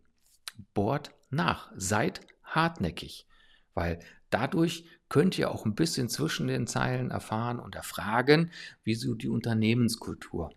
bohrt 0.73 1.11
nach, 1.29 1.71
seid 1.75 2.21
hartnäckig, 2.43 3.27
weil 3.73 3.99
dadurch 4.29 4.85
könnt 5.09 5.37
ihr 5.37 5.51
auch 5.51 5.65
ein 5.65 5.75
bisschen 5.75 6.09
zwischen 6.09 6.47
den 6.47 6.67
Zeilen 6.67 7.11
erfahren 7.11 7.59
und 7.59 7.75
erfragen, 7.75 8.51
wie 8.83 8.95
so 8.95 9.13
die 9.13 9.29
Unternehmenskultur 9.29 10.51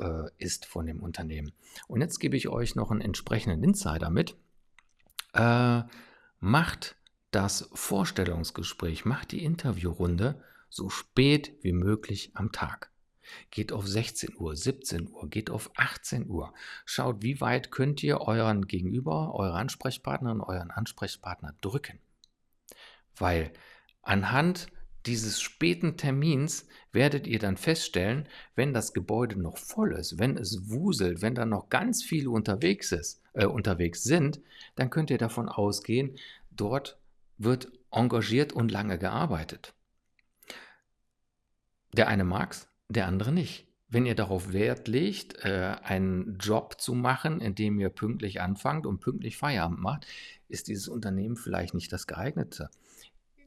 äh, 0.00 0.30
ist 0.38 0.66
von 0.66 0.86
dem 0.86 1.00
Unternehmen. 1.00 1.52
Und 1.86 2.00
jetzt 2.00 2.18
gebe 2.18 2.36
ich 2.36 2.48
euch 2.48 2.74
noch 2.74 2.90
einen 2.90 3.00
entsprechenden 3.00 3.62
Insider 3.62 4.10
mit. 4.10 4.36
Äh, 5.34 5.82
macht 6.40 6.96
das 7.30 7.68
Vorstellungsgespräch, 7.74 9.04
macht 9.04 9.32
die 9.32 9.44
Interviewrunde 9.44 10.42
so 10.68 10.88
spät 10.88 11.52
wie 11.62 11.72
möglich 11.72 12.30
am 12.34 12.52
Tag. 12.52 12.90
Geht 13.50 13.72
auf 13.72 13.86
16 13.86 14.36
Uhr, 14.36 14.56
17 14.56 15.10
Uhr, 15.10 15.28
geht 15.28 15.50
auf 15.50 15.70
18 15.76 16.28
Uhr. 16.28 16.54
Schaut, 16.86 17.22
wie 17.22 17.40
weit 17.40 17.70
könnt 17.70 18.02
ihr 18.02 18.22
euren 18.22 18.66
Gegenüber, 18.66 19.34
eure 19.34 19.54
Ansprechpartnerin, 19.54 20.40
euren 20.40 20.70
Ansprechpartner 20.70 21.54
drücken. 21.60 21.98
Weil 23.16 23.52
anhand 24.02 24.68
dieses 25.06 25.40
späten 25.40 25.96
Termins 25.96 26.66
werdet 26.92 27.26
ihr 27.26 27.38
dann 27.38 27.56
feststellen, 27.56 28.28
wenn 28.54 28.74
das 28.74 28.92
Gebäude 28.92 29.40
noch 29.40 29.58
voll 29.58 29.92
ist, 29.92 30.18
wenn 30.18 30.36
es 30.36 30.70
wuselt, 30.70 31.22
wenn 31.22 31.34
da 31.34 31.44
noch 31.44 31.68
ganz 31.68 32.02
viele 32.02 32.30
unterwegs, 32.30 32.92
ist, 32.92 33.22
äh, 33.32 33.46
unterwegs 33.46 34.02
sind, 34.02 34.40
dann 34.74 34.90
könnt 34.90 35.10
ihr 35.10 35.18
davon 35.18 35.48
ausgehen, 35.48 36.16
dort 36.50 36.97
wird 37.38 37.68
engagiert 37.90 38.52
und 38.52 38.70
lange 38.70 38.98
gearbeitet. 38.98 39.74
Der 41.92 42.08
eine 42.08 42.24
mag 42.24 42.52
es, 42.52 42.68
der 42.88 43.06
andere 43.06 43.32
nicht. 43.32 43.66
Wenn 43.90 44.04
ihr 44.04 44.14
darauf 44.14 44.52
Wert 44.52 44.86
legt, 44.86 45.44
äh, 45.44 45.76
einen 45.82 46.36
Job 46.38 46.78
zu 46.78 46.94
machen, 46.94 47.40
in 47.40 47.54
dem 47.54 47.80
ihr 47.80 47.88
pünktlich 47.88 48.42
anfangt 48.42 48.84
und 48.84 49.00
pünktlich 49.00 49.38
Feierabend 49.38 49.80
macht, 49.80 50.06
ist 50.48 50.68
dieses 50.68 50.88
Unternehmen 50.88 51.36
vielleicht 51.36 51.72
nicht 51.72 51.90
das 51.90 52.06
geeignete. 52.06 52.68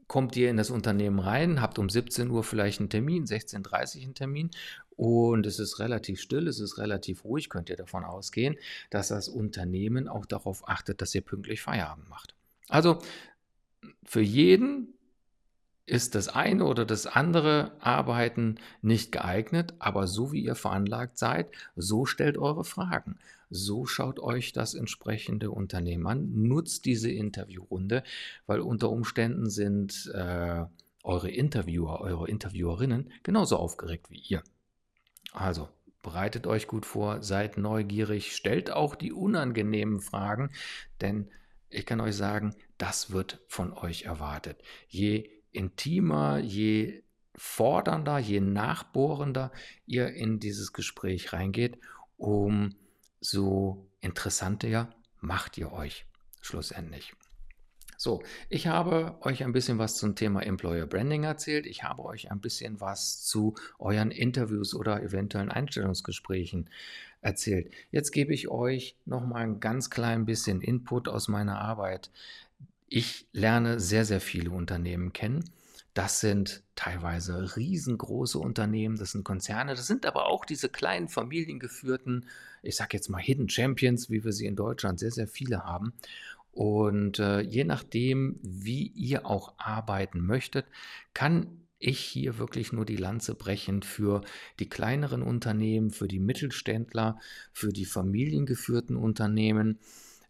Kommt 0.08 0.36
ihr 0.36 0.50
in 0.50 0.56
das 0.56 0.70
Unternehmen 0.70 1.20
rein, 1.20 1.62
habt 1.62 1.78
um 1.78 1.88
17 1.88 2.28
Uhr 2.28 2.42
vielleicht 2.42 2.80
einen 2.80 2.90
Termin, 2.90 3.24
16.30 3.24 3.96
Uhr 3.98 4.02
einen 4.02 4.14
Termin 4.14 4.50
und 4.96 5.46
es 5.46 5.58
ist 5.58 5.78
relativ 5.78 6.20
still, 6.20 6.48
es 6.48 6.60
ist 6.60 6.76
relativ 6.76 7.24
ruhig, 7.24 7.48
könnt 7.48 7.70
ihr 7.70 7.76
davon 7.76 8.04
ausgehen, 8.04 8.56
dass 8.90 9.08
das 9.08 9.28
Unternehmen 9.28 10.08
auch 10.08 10.26
darauf 10.26 10.68
achtet, 10.68 11.00
dass 11.00 11.14
ihr 11.14 11.22
pünktlich 11.22 11.62
Feierabend 11.62 12.08
macht. 12.08 12.34
Also 12.68 12.98
für 14.04 14.20
jeden 14.20 14.94
ist 15.86 16.14
das 16.14 16.28
eine 16.28 16.64
oder 16.64 16.84
das 16.84 17.06
andere 17.06 17.72
Arbeiten 17.80 18.56
nicht 18.82 19.12
geeignet, 19.12 19.74
aber 19.78 20.06
so 20.06 20.32
wie 20.32 20.42
ihr 20.44 20.54
veranlagt 20.54 21.18
seid, 21.18 21.48
so 21.76 22.06
stellt 22.06 22.38
eure 22.38 22.64
Fragen. 22.64 23.18
So 23.50 23.84
schaut 23.84 24.18
euch 24.20 24.52
das 24.52 24.74
entsprechende 24.74 25.50
Unternehmen 25.50 26.06
an, 26.06 26.42
nutzt 26.42 26.86
diese 26.86 27.10
Interviewrunde, 27.10 28.04
weil 28.46 28.60
unter 28.60 28.90
Umständen 28.90 29.50
sind 29.50 30.10
äh, 30.14 30.64
eure 31.02 31.30
Interviewer, 31.30 32.00
eure 32.00 32.28
Interviewerinnen 32.28 33.10
genauso 33.22 33.56
aufgeregt 33.56 34.08
wie 34.08 34.22
ihr. 34.28 34.42
Also 35.32 35.68
bereitet 36.00 36.46
euch 36.46 36.66
gut 36.66 36.86
vor, 36.86 37.22
seid 37.22 37.58
neugierig, 37.58 38.34
stellt 38.34 38.70
auch 38.70 38.94
die 38.94 39.12
unangenehmen 39.12 40.00
Fragen, 40.00 40.50
denn 41.00 41.28
ich 41.72 41.86
kann 41.86 42.00
euch 42.00 42.16
sagen, 42.16 42.54
das 42.78 43.10
wird 43.10 43.40
von 43.48 43.72
euch 43.72 44.02
erwartet. 44.02 44.62
Je 44.88 45.30
intimer, 45.52 46.38
je 46.38 47.02
fordernder, 47.34 48.18
je 48.18 48.40
nachbohrender 48.40 49.52
ihr 49.86 50.12
in 50.14 50.38
dieses 50.38 50.72
Gespräch 50.72 51.32
reingeht, 51.32 51.78
umso 52.16 53.90
interessanter 54.00 54.94
macht 55.20 55.58
ihr 55.58 55.72
euch 55.72 56.06
schlussendlich. 56.40 57.14
So, 58.04 58.20
ich 58.48 58.66
habe 58.66 59.16
euch 59.20 59.44
ein 59.44 59.52
bisschen 59.52 59.78
was 59.78 59.96
zum 59.96 60.16
Thema 60.16 60.42
Employer 60.42 60.86
Branding 60.86 61.22
erzählt. 61.22 61.66
Ich 61.66 61.84
habe 61.84 62.04
euch 62.04 62.32
ein 62.32 62.40
bisschen 62.40 62.80
was 62.80 63.22
zu 63.22 63.54
euren 63.78 64.10
Interviews 64.10 64.74
oder 64.74 65.00
eventuellen 65.04 65.52
Einstellungsgesprächen 65.52 66.68
erzählt. 67.20 67.72
Jetzt 67.92 68.10
gebe 68.10 68.34
ich 68.34 68.48
euch 68.48 68.96
noch 69.04 69.24
mal 69.24 69.44
ein 69.44 69.60
ganz 69.60 69.88
klein 69.88 70.26
bisschen 70.26 70.62
Input 70.62 71.06
aus 71.06 71.28
meiner 71.28 71.60
Arbeit 71.60 72.10
ich 72.88 73.26
lerne 73.32 73.80
sehr, 73.80 74.04
sehr 74.04 74.20
viele 74.20 74.50
Unternehmen 74.50 75.12
kennen, 75.14 75.44
Das 75.94 76.20
sind 76.20 76.62
teilweise 76.74 77.56
riesengroße 77.56 78.38
Unternehmen, 78.38 78.96
das 78.96 79.12
sind 79.12 79.24
Konzerne, 79.24 79.74
das 79.74 79.86
sind 79.86 80.06
aber 80.06 80.26
auch 80.26 80.44
diese 80.46 80.68
kleinen 80.70 81.08
familiengeführten, 81.08 82.26
ich 82.62 82.76
sage 82.76 82.96
jetzt 82.96 83.10
mal 83.10 83.20
Hidden 83.20 83.48
Champions, 83.50 84.10
wie 84.10 84.24
wir 84.24 84.32
sie 84.32 84.46
in 84.46 84.56
Deutschland 84.56 84.98
sehr, 85.00 85.10
sehr 85.10 85.28
viele 85.28 85.64
haben. 85.64 85.92
Und 86.52 87.18
äh, 87.18 87.40
je 87.40 87.64
nachdem, 87.64 88.38
wie 88.42 88.86
ihr 88.88 89.26
auch 89.26 89.54
arbeiten 89.56 90.20
möchtet, 90.20 90.66
kann 91.14 91.62
ich 91.78 91.98
hier 91.98 92.38
wirklich 92.38 92.72
nur 92.72 92.84
die 92.84 92.96
Lanze 92.96 93.34
brechen 93.34 93.82
für 93.82 94.20
die 94.60 94.68
kleineren 94.68 95.22
Unternehmen, 95.22 95.90
für 95.90 96.06
die 96.06 96.20
Mittelständler, 96.20 97.18
für 97.52 97.72
die 97.72 97.86
familiengeführten 97.86 98.96
Unternehmen. 98.96 99.78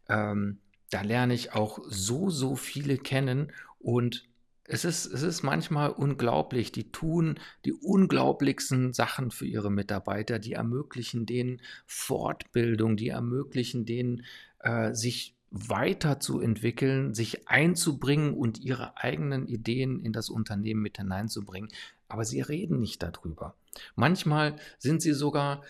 Ähm, 0.08 0.58
da 0.90 1.02
lerne 1.02 1.34
ich 1.34 1.52
auch 1.52 1.80
so, 1.88 2.30
so 2.30 2.56
viele 2.56 2.96
kennen 2.98 3.52
und 3.78 4.28
es 4.64 4.84
ist, 4.84 5.06
es 5.06 5.22
ist 5.22 5.42
manchmal 5.42 5.90
unglaublich. 5.90 6.72
Die 6.72 6.92
tun 6.92 7.38
die 7.64 7.72
unglaublichsten 7.72 8.92
Sachen 8.92 9.30
für 9.30 9.44
ihre 9.44 9.70
Mitarbeiter. 9.70 10.38
Die 10.38 10.52
ermöglichen 10.52 11.26
denen 11.26 11.60
Fortbildung, 11.84 12.96
die 12.96 13.08
ermöglichen 13.08 13.84
denen, 13.84 14.24
äh, 14.60 14.94
sich 14.94 15.34
weiterzuentwickeln, 15.52 17.14
sich 17.14 17.48
einzubringen 17.48 18.34
und 18.34 18.58
ihre 18.58 18.96
eigenen 18.96 19.46
Ideen 19.46 20.00
in 20.00 20.12
das 20.12 20.30
Unternehmen 20.30 20.80
mit 20.80 20.96
hineinzubringen. 20.96 21.70
Aber 22.08 22.24
sie 22.24 22.40
reden 22.40 22.80
nicht 22.80 23.02
darüber. 23.02 23.54
Manchmal 23.94 24.56
sind 24.78 25.02
sie 25.02 25.12
sogar 25.12 25.62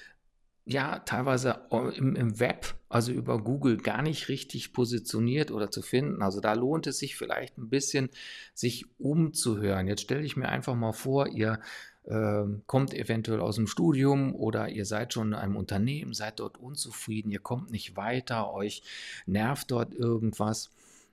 ja, 0.65 1.01
teilweise 1.01 1.67
im, 1.97 2.15
im, 2.15 2.39
Web, 2.39 2.77
also 2.89 3.11
über 3.11 3.43
Google, 3.43 3.79
gar 3.79 4.03
nicht 4.03 4.29
richtig 4.29 4.73
positioniert 4.73 5.51
oder 5.51 5.73
zu 5.73 5.83
finden. 5.83 6.23
Also 6.23 6.41
da 6.41 6.53
lohnt 6.53 6.87
es 6.87 6.99
sich 6.99 7.17
vielleicht 7.17 7.59
ein 7.59 7.69
bisschen, 7.69 8.11
sich 8.55 8.87
umzuhören. 8.99 9.89
Jetzt 9.89 10.03
stelle 10.03 10.23
ich 10.23 10.37
mir 10.37 10.49
einfach 10.49 10.77
mal 10.77 10.93
vor, 10.93 11.27
ihr 11.27 11.59
äh, 12.05 12.45
kommt 12.67 12.95
eventuell 12.95 13.41
aus 13.41 13.57
dem 13.57 13.67
Studium 13.67 14.35
oder 14.35 14.69
ihr 14.69 14.85
seid 14.87 15.13
schon 15.13 15.29
in 15.29 15.35
einem 15.35 15.57
Unternehmen, 15.57 16.15
seid 16.15 16.41
dort 16.41 16.59
unzufrieden, 16.59 17.31
ihr 17.31 17.41
kommt 17.41 17.71
nicht 17.71 17.97
weiter, 17.97 18.53
euch 18.53 18.83
nervt 19.27 19.71
dort 19.71 19.95
irgendwas. 19.95 20.71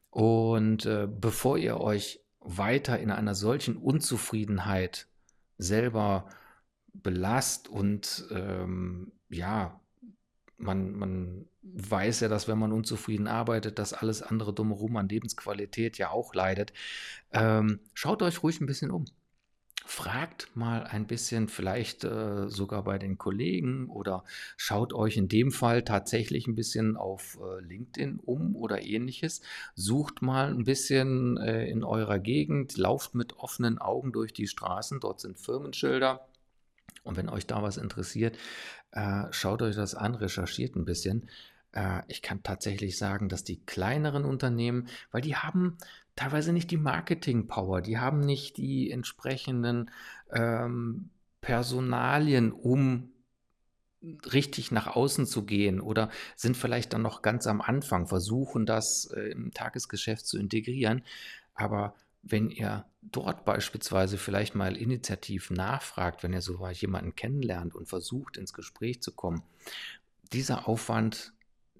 Und 0.10 0.86
äh, 0.86 1.08
bevor 1.08 1.58
ihr 1.58 1.80
euch 1.80 2.22
weiter 2.40 3.00
in 3.00 3.12
einer 3.12 3.36
solchen 3.36 3.78
Unzufriedenheit 3.78 5.08
selber 5.58 6.30
belast 6.94 7.68
und 7.68 8.26
ähm, 8.32 9.12
ja, 9.30 9.80
man, 10.58 10.94
man 10.94 11.46
weiß 11.62 12.22
ja, 12.22 12.28
dass 12.28 12.48
wenn 12.48 12.58
man 12.58 12.74
unzufrieden 12.74 13.28
arbeitet, 13.28 13.80
dass 13.80 13.94
alles 13.94 14.22
andere 14.22 14.54
drumherum 14.54 14.98
an 14.98 15.10
Lebensqualität 15.10 15.98
ja 15.98 16.10
auch 16.10 16.34
leidet. 16.34 16.74
Ähm, 17.32 17.80
schaut 17.94 18.22
euch 18.22 18.44
ruhig 18.44 18.60
ein 18.60 18.66
bisschen 18.66 18.92
um. 18.92 19.06
Fragt 19.92 20.56
mal 20.56 20.84
ein 20.84 21.08
bisschen, 21.08 21.48
vielleicht 21.48 22.04
äh, 22.04 22.48
sogar 22.48 22.84
bei 22.84 23.00
den 23.00 23.18
Kollegen 23.18 23.90
oder 23.90 24.24
schaut 24.56 24.94
euch 24.94 25.18
in 25.18 25.28
dem 25.28 25.52
Fall 25.52 25.84
tatsächlich 25.84 26.46
ein 26.46 26.54
bisschen 26.54 26.96
auf 26.96 27.40
äh, 27.42 27.60
LinkedIn 27.62 28.20
um 28.20 28.56
oder 28.56 28.84
ähnliches. 28.84 29.42
Sucht 29.74 30.22
mal 30.22 30.50
ein 30.52 30.64
bisschen 30.64 31.38
äh, 31.38 31.68
in 31.68 31.84
eurer 31.84 32.20
Gegend, 32.20 32.78
lauft 32.78 33.16
mit 33.16 33.38
offenen 33.38 33.80
Augen 33.80 34.12
durch 34.12 34.32
die 34.32 34.46
Straßen, 34.46 35.00
dort 35.00 35.22
sind 35.22 35.40
Firmenschilder. 35.40 36.28
Und 37.04 37.18
wenn 37.18 37.28
euch 37.28 37.48
da 37.48 37.64
was 37.64 37.78
interessiert, 37.78 38.38
äh, 38.92 39.24
schaut 39.32 39.64
euch 39.64 39.76
das 39.76 39.96
an, 39.96 40.14
recherchiert 40.14 40.76
ein 40.76 40.86
bisschen. 40.86 41.28
Äh, 41.72 42.02
ich 42.08 42.22
kann 42.22 42.44
tatsächlich 42.44 42.96
sagen, 42.96 43.28
dass 43.28 43.44
die 43.44 43.66
kleineren 43.66 44.24
Unternehmen, 44.24 44.88
weil 45.12 45.22
die 45.22 45.36
haben 45.36 45.80
teilweise 46.20 46.52
nicht 46.52 46.70
die 46.70 46.78
Marketing-Power, 46.78 47.82
die 47.82 47.98
haben 47.98 48.20
nicht 48.20 48.58
die 48.58 48.92
entsprechenden 48.92 49.90
ähm, 50.34 51.12
Personalien, 51.40 52.52
um 52.52 53.14
richtig 54.02 54.70
nach 54.72 54.88
außen 54.88 55.26
zu 55.26 55.46
gehen 55.46 55.80
oder 55.80 56.10
sind 56.36 56.58
vielleicht 56.58 56.92
dann 56.92 57.04
noch 57.04 57.22
ganz 57.22 57.48
am 57.48 57.62
Anfang, 57.62 58.06
versuchen 58.06 58.66
das 58.66 59.06
äh, 59.16 59.32
im 59.32 59.54
Tagesgeschäft 59.54 60.28
zu 60.28 60.38
integrieren. 60.38 61.04
Aber 61.54 61.96
wenn 62.22 62.50
ihr 62.50 62.86
dort 63.02 63.46
beispielsweise 63.46 64.18
vielleicht 64.18 64.56
mal 64.56 64.76
initiativ 64.76 65.52
nachfragt, 65.52 66.22
wenn 66.22 66.34
ihr 66.34 66.42
so 66.42 66.68
jemanden 66.68 67.16
kennenlernt 67.16 67.76
und 67.76 67.88
versucht, 67.88 68.36
ins 68.36 68.52
Gespräch 68.52 69.02
zu 69.02 69.14
kommen, 69.14 69.42
dieser 70.34 70.68
Aufwand, 70.68 71.32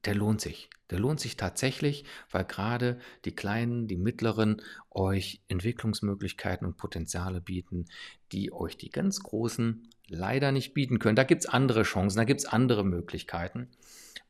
der 0.06 0.16
lohnt 0.16 0.40
sich. 0.40 0.70
Der 0.90 1.00
lohnt 1.00 1.20
sich 1.20 1.38
tatsächlich, 1.38 2.06
weil 2.32 2.46
gerade 2.46 3.00
die 3.26 3.36
kleinen, 3.36 3.88
die 3.88 3.98
mittleren 3.98 4.62
euch 4.90 5.42
Entwicklungsmöglichkeiten 5.48 6.66
und 6.66 6.78
Potenziale 6.78 7.42
bieten, 7.42 7.86
die 8.32 8.52
euch 8.52 8.78
die 8.78 8.90
ganz 8.90 9.22
großen 9.22 9.88
leider 10.08 10.52
nicht 10.52 10.74
bieten 10.74 11.00
können. 11.00 11.16
Da 11.16 11.24
gibt 11.24 11.44
es 11.44 11.50
andere 11.50 11.84
Chancen, 11.84 12.18
da 12.18 12.24
gibt 12.24 12.42
es 12.42 12.46
andere 12.46 12.84
Möglichkeiten. 12.84 13.70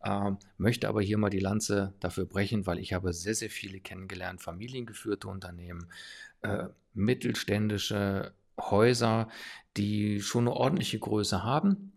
Ähm, 0.03 0.37
möchte 0.57 0.87
aber 0.87 1.01
hier 1.01 1.17
mal 1.17 1.29
die 1.29 1.39
Lanze 1.39 1.93
dafür 1.99 2.25
brechen, 2.25 2.65
weil 2.65 2.79
ich 2.79 2.93
habe 2.93 3.13
sehr, 3.13 3.35
sehr 3.35 3.49
viele 3.49 3.79
kennengelernt, 3.79 4.41
familiengeführte 4.41 5.27
Unternehmen, 5.27 5.87
äh, 6.41 6.67
mittelständische 6.93 8.33
Häuser, 8.59 9.29
die 9.77 10.21
schon 10.21 10.47
eine 10.47 10.55
ordentliche 10.55 10.99
Größe 10.99 11.43
haben, 11.43 11.93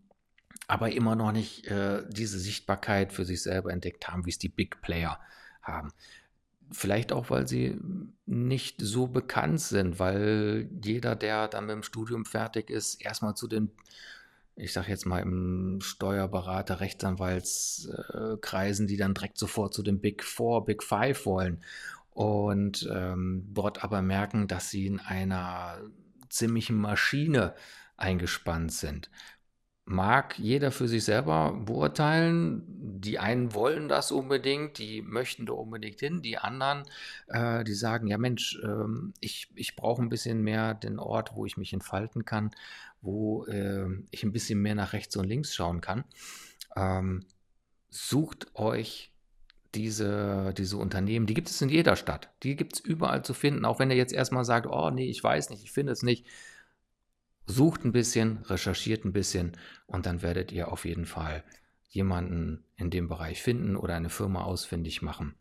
aber 0.72 0.90
immer 0.90 1.14
noch 1.14 1.30
nicht 1.32 1.66
äh, 1.66 2.02
diese 2.08 2.38
Sichtbarkeit 2.38 3.12
für 3.12 3.26
sich 3.26 3.42
selber 3.42 3.70
entdeckt 3.70 4.08
haben, 4.08 4.24
wie 4.24 4.30
es 4.30 4.38
die 4.38 4.48
Big 4.48 4.80
Player 4.80 5.20
haben. 5.60 5.92
Vielleicht 6.70 7.12
auch, 7.12 7.28
weil 7.28 7.46
sie 7.46 7.78
nicht 8.24 8.80
so 8.80 9.06
bekannt 9.06 9.60
sind, 9.60 9.98
weil 9.98 10.70
jeder, 10.82 11.14
der 11.14 11.48
dann 11.48 11.66
mit 11.66 11.74
dem 11.74 11.82
Studium 11.82 12.24
fertig 12.24 12.70
ist, 12.70 13.04
erstmal 13.04 13.34
zu 13.34 13.48
den 13.48 13.70
ich 14.54 14.74
sage 14.74 14.88
jetzt 14.88 15.06
mal, 15.06 15.20
im 15.20 15.80
Steuerberater, 15.80 16.80
Rechtsanwaltskreisen, 16.80 18.86
die 18.86 18.98
dann 18.98 19.14
direkt 19.14 19.38
sofort 19.38 19.72
zu 19.72 19.82
den 19.82 19.98
Big 19.98 20.22
Four, 20.22 20.66
Big 20.66 20.82
Five 20.82 21.24
wollen 21.24 21.62
und 22.10 22.86
ähm, 22.92 23.48
dort 23.54 23.82
aber 23.82 24.02
merken, 24.02 24.48
dass 24.48 24.68
sie 24.68 24.86
in 24.86 25.00
einer 25.00 25.80
ziemlichen 26.28 26.76
Maschine 26.76 27.54
eingespannt 27.96 28.72
sind. 28.72 29.10
Mag 29.84 30.38
jeder 30.38 30.70
für 30.70 30.86
sich 30.86 31.04
selber 31.04 31.52
beurteilen. 31.52 32.62
Die 33.00 33.18
einen 33.18 33.52
wollen 33.52 33.88
das 33.88 34.12
unbedingt, 34.12 34.78
die 34.78 35.02
möchten 35.02 35.44
da 35.44 35.54
unbedingt 35.54 35.98
hin. 35.98 36.22
Die 36.22 36.38
anderen, 36.38 36.84
äh, 37.26 37.64
die 37.64 37.74
sagen, 37.74 38.06
ja 38.06 38.16
Mensch, 38.16 38.60
ähm, 38.62 39.12
ich, 39.20 39.48
ich 39.56 39.74
brauche 39.74 40.00
ein 40.00 40.08
bisschen 40.08 40.42
mehr 40.42 40.74
den 40.74 41.00
Ort, 41.00 41.34
wo 41.34 41.46
ich 41.46 41.56
mich 41.56 41.72
entfalten 41.72 42.24
kann 42.24 42.52
wo 43.02 43.44
äh, 43.46 43.86
ich 44.10 44.22
ein 44.22 44.32
bisschen 44.32 44.62
mehr 44.62 44.74
nach 44.74 44.92
rechts 44.92 45.16
und 45.16 45.28
links 45.28 45.54
schauen 45.54 45.80
kann. 45.80 46.04
Ähm, 46.76 47.26
sucht 47.90 48.54
euch 48.54 49.12
diese, 49.74 50.54
diese 50.56 50.76
Unternehmen, 50.76 51.26
die 51.26 51.34
gibt 51.34 51.50
es 51.50 51.60
in 51.60 51.68
jeder 51.68 51.96
Stadt. 51.96 52.30
Die 52.42 52.56
gibt 52.56 52.74
es 52.74 52.80
überall 52.80 53.24
zu 53.24 53.34
finden, 53.34 53.64
auch 53.64 53.78
wenn 53.78 53.90
ihr 53.90 53.96
jetzt 53.96 54.12
erstmal 54.12 54.44
sagt, 54.44 54.66
oh 54.66 54.90
nee, 54.90 55.06
ich 55.06 55.22
weiß 55.22 55.50
nicht, 55.50 55.64
ich 55.64 55.72
finde 55.72 55.92
es 55.92 56.02
nicht. 56.02 56.26
Sucht 57.52 57.84
ein 57.84 57.92
bisschen, 57.92 58.38
recherchiert 58.46 59.04
ein 59.04 59.12
bisschen 59.12 59.52
und 59.86 60.06
dann 60.06 60.22
werdet 60.22 60.52
ihr 60.52 60.72
auf 60.72 60.84
jeden 60.84 61.06
Fall 61.06 61.44
jemanden 61.88 62.64
in 62.76 62.90
dem 62.90 63.08
Bereich 63.08 63.42
finden 63.42 63.76
oder 63.76 63.94
eine 63.94 64.08
Firma 64.08 64.42
ausfindig 64.42 65.02
machen, 65.02 65.34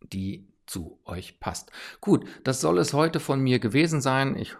die 0.00 0.46
zu 0.66 0.98
euch 1.04 1.40
passt. 1.40 1.72
Gut, 2.00 2.26
das 2.44 2.60
soll 2.60 2.78
es 2.78 2.94
heute 2.94 3.20
von 3.20 3.40
mir 3.40 3.58
gewesen 3.58 4.00
sein. 4.00 4.36
Ich 4.36 4.56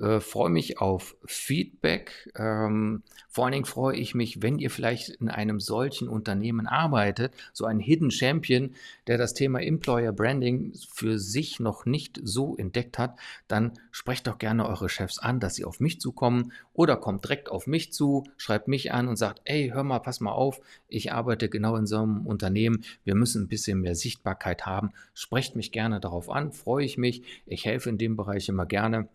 äh, 0.00 0.20
freue 0.20 0.50
mich 0.50 0.80
auf 0.80 1.16
Feedback. 1.24 2.30
Ähm, 2.36 3.02
vor 3.28 3.44
allen 3.44 3.52
Dingen 3.52 3.64
freue 3.64 3.96
ich 3.96 4.14
mich, 4.14 4.42
wenn 4.42 4.58
ihr 4.58 4.70
vielleicht 4.70 5.10
in 5.10 5.28
einem 5.28 5.60
solchen 5.60 6.08
Unternehmen 6.08 6.66
arbeitet, 6.66 7.34
so 7.52 7.64
ein 7.64 7.80
Hidden 7.80 8.10
Champion, 8.10 8.74
der 9.06 9.18
das 9.18 9.34
Thema 9.34 9.60
Employer 9.60 10.12
Branding 10.12 10.72
für 10.92 11.18
sich 11.18 11.60
noch 11.60 11.84
nicht 11.84 12.20
so 12.22 12.56
entdeckt 12.56 12.98
hat, 12.98 13.18
dann 13.48 13.72
sprecht 13.90 14.26
doch 14.26 14.38
gerne 14.38 14.68
eure 14.68 14.88
Chefs 14.88 15.18
an, 15.18 15.40
dass 15.40 15.56
sie 15.56 15.64
auf 15.64 15.80
mich 15.80 16.00
zukommen 16.00 16.52
oder 16.72 16.96
kommt 16.96 17.24
direkt 17.24 17.50
auf 17.50 17.66
mich 17.66 17.92
zu, 17.92 18.24
schreibt 18.36 18.68
mich 18.68 18.92
an 18.92 19.08
und 19.08 19.16
sagt, 19.16 19.40
ey, 19.44 19.70
hör 19.72 19.82
mal, 19.82 19.98
pass 19.98 20.20
mal 20.20 20.32
auf, 20.32 20.60
ich 20.86 21.12
arbeite 21.12 21.48
genau 21.48 21.76
in 21.76 21.86
so 21.86 21.98
einem 21.98 22.26
Unternehmen, 22.26 22.84
wir 23.04 23.14
müssen 23.14 23.44
ein 23.44 23.48
bisschen 23.48 23.80
mehr 23.80 23.94
Sichtbarkeit 23.94 24.66
haben. 24.66 24.90
Sprecht 25.14 25.56
mich 25.56 25.72
gerne 25.72 26.00
darauf 26.00 26.30
an, 26.30 26.52
freue 26.52 26.84
ich 26.84 26.98
mich. 26.98 27.22
Ich 27.46 27.64
helfe 27.64 27.90
in 27.90 27.98
dem 27.98 28.16
Bereich 28.16 28.48
immer 28.48 28.66
gerne. 28.66 29.08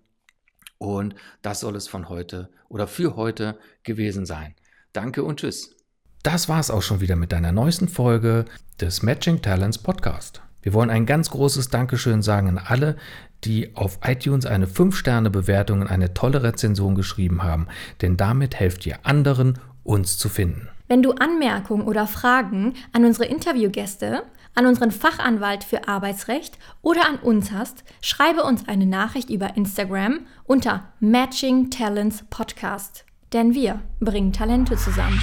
Und 0.84 1.15
das 1.41 1.62
soll 1.62 1.78
es 1.78 1.88
von 1.88 2.10
heute 2.10 2.50
oder 2.67 2.88
für 2.88 3.15
heute 3.15 3.58
gewesen 3.84 4.26
sein. 4.26 4.54
Danke 4.91 5.24
und 5.24 5.39
tschüss. 5.39 5.74
Das 6.24 6.50
war 6.50 6.60
es 6.60 6.69
auch 6.69 6.82
schon 6.82 7.00
wieder 7.00 7.15
mit 7.15 7.32
deiner 7.32 7.54
neuesten 7.54 7.88
Folge 7.88 8.43
des 8.82 9.02
Matching 9.02 9.41
Talents 9.41 9.78
Podcast. 9.78 10.41
Wir 10.62 10.74
wollen 10.74 10.89
ein 10.89 11.06
ganz 11.06 11.30
großes 11.30 11.69
Dankeschön 11.69 12.22
sagen 12.22 12.50
an 12.50 12.58
alle, 12.58 12.98
die 13.46 13.78
auf 13.78 14.00
iTunes 14.04 14.46
eine 14.46 14.65
5-Sterne-Bewertung 14.65 15.80
und 15.80 15.88
eine 15.88 16.13
tolle 16.13 16.43
Rezension 16.43 16.96
geschrieben 16.96 17.43
haben, 17.43 17.67
denn 18.02 18.17
damit 18.17 18.56
helft 18.60 18.86
ihr 18.86 19.06
anderen, 19.06 19.60
uns 19.84 20.17
zu 20.17 20.28
finden. 20.28 20.67
Wenn 20.89 21.02
du 21.02 21.13
Anmerkungen 21.13 21.88
oder 21.88 22.08
Fragen 22.08 22.74
an 22.91 23.06
unsere 23.06 23.26
Interviewgäste 23.26 24.24
an 24.56 24.66
unseren 24.66 24.92
Fachanwalt 24.92 25.63
für 25.63 25.88
Arbeitsrecht 25.88 26.58
oder 26.82 27.08
an 27.08 27.18
uns 27.18 27.52
hast, 27.52 27.84
schreibe 28.02 28.44
uns 28.44 28.68
eine 28.68 28.86
Nachricht 28.86 29.30
über 29.30 29.58
Instagram 29.58 30.22
unter 30.46 30.94
Matching 31.00 31.70
Talents 31.70 32.24
Podcast. 32.30 33.06
Denn 33.34 33.54
wir 33.54 33.82
bringen 34.00 34.32
Talente 34.32 34.78
zusammen. 34.78 35.20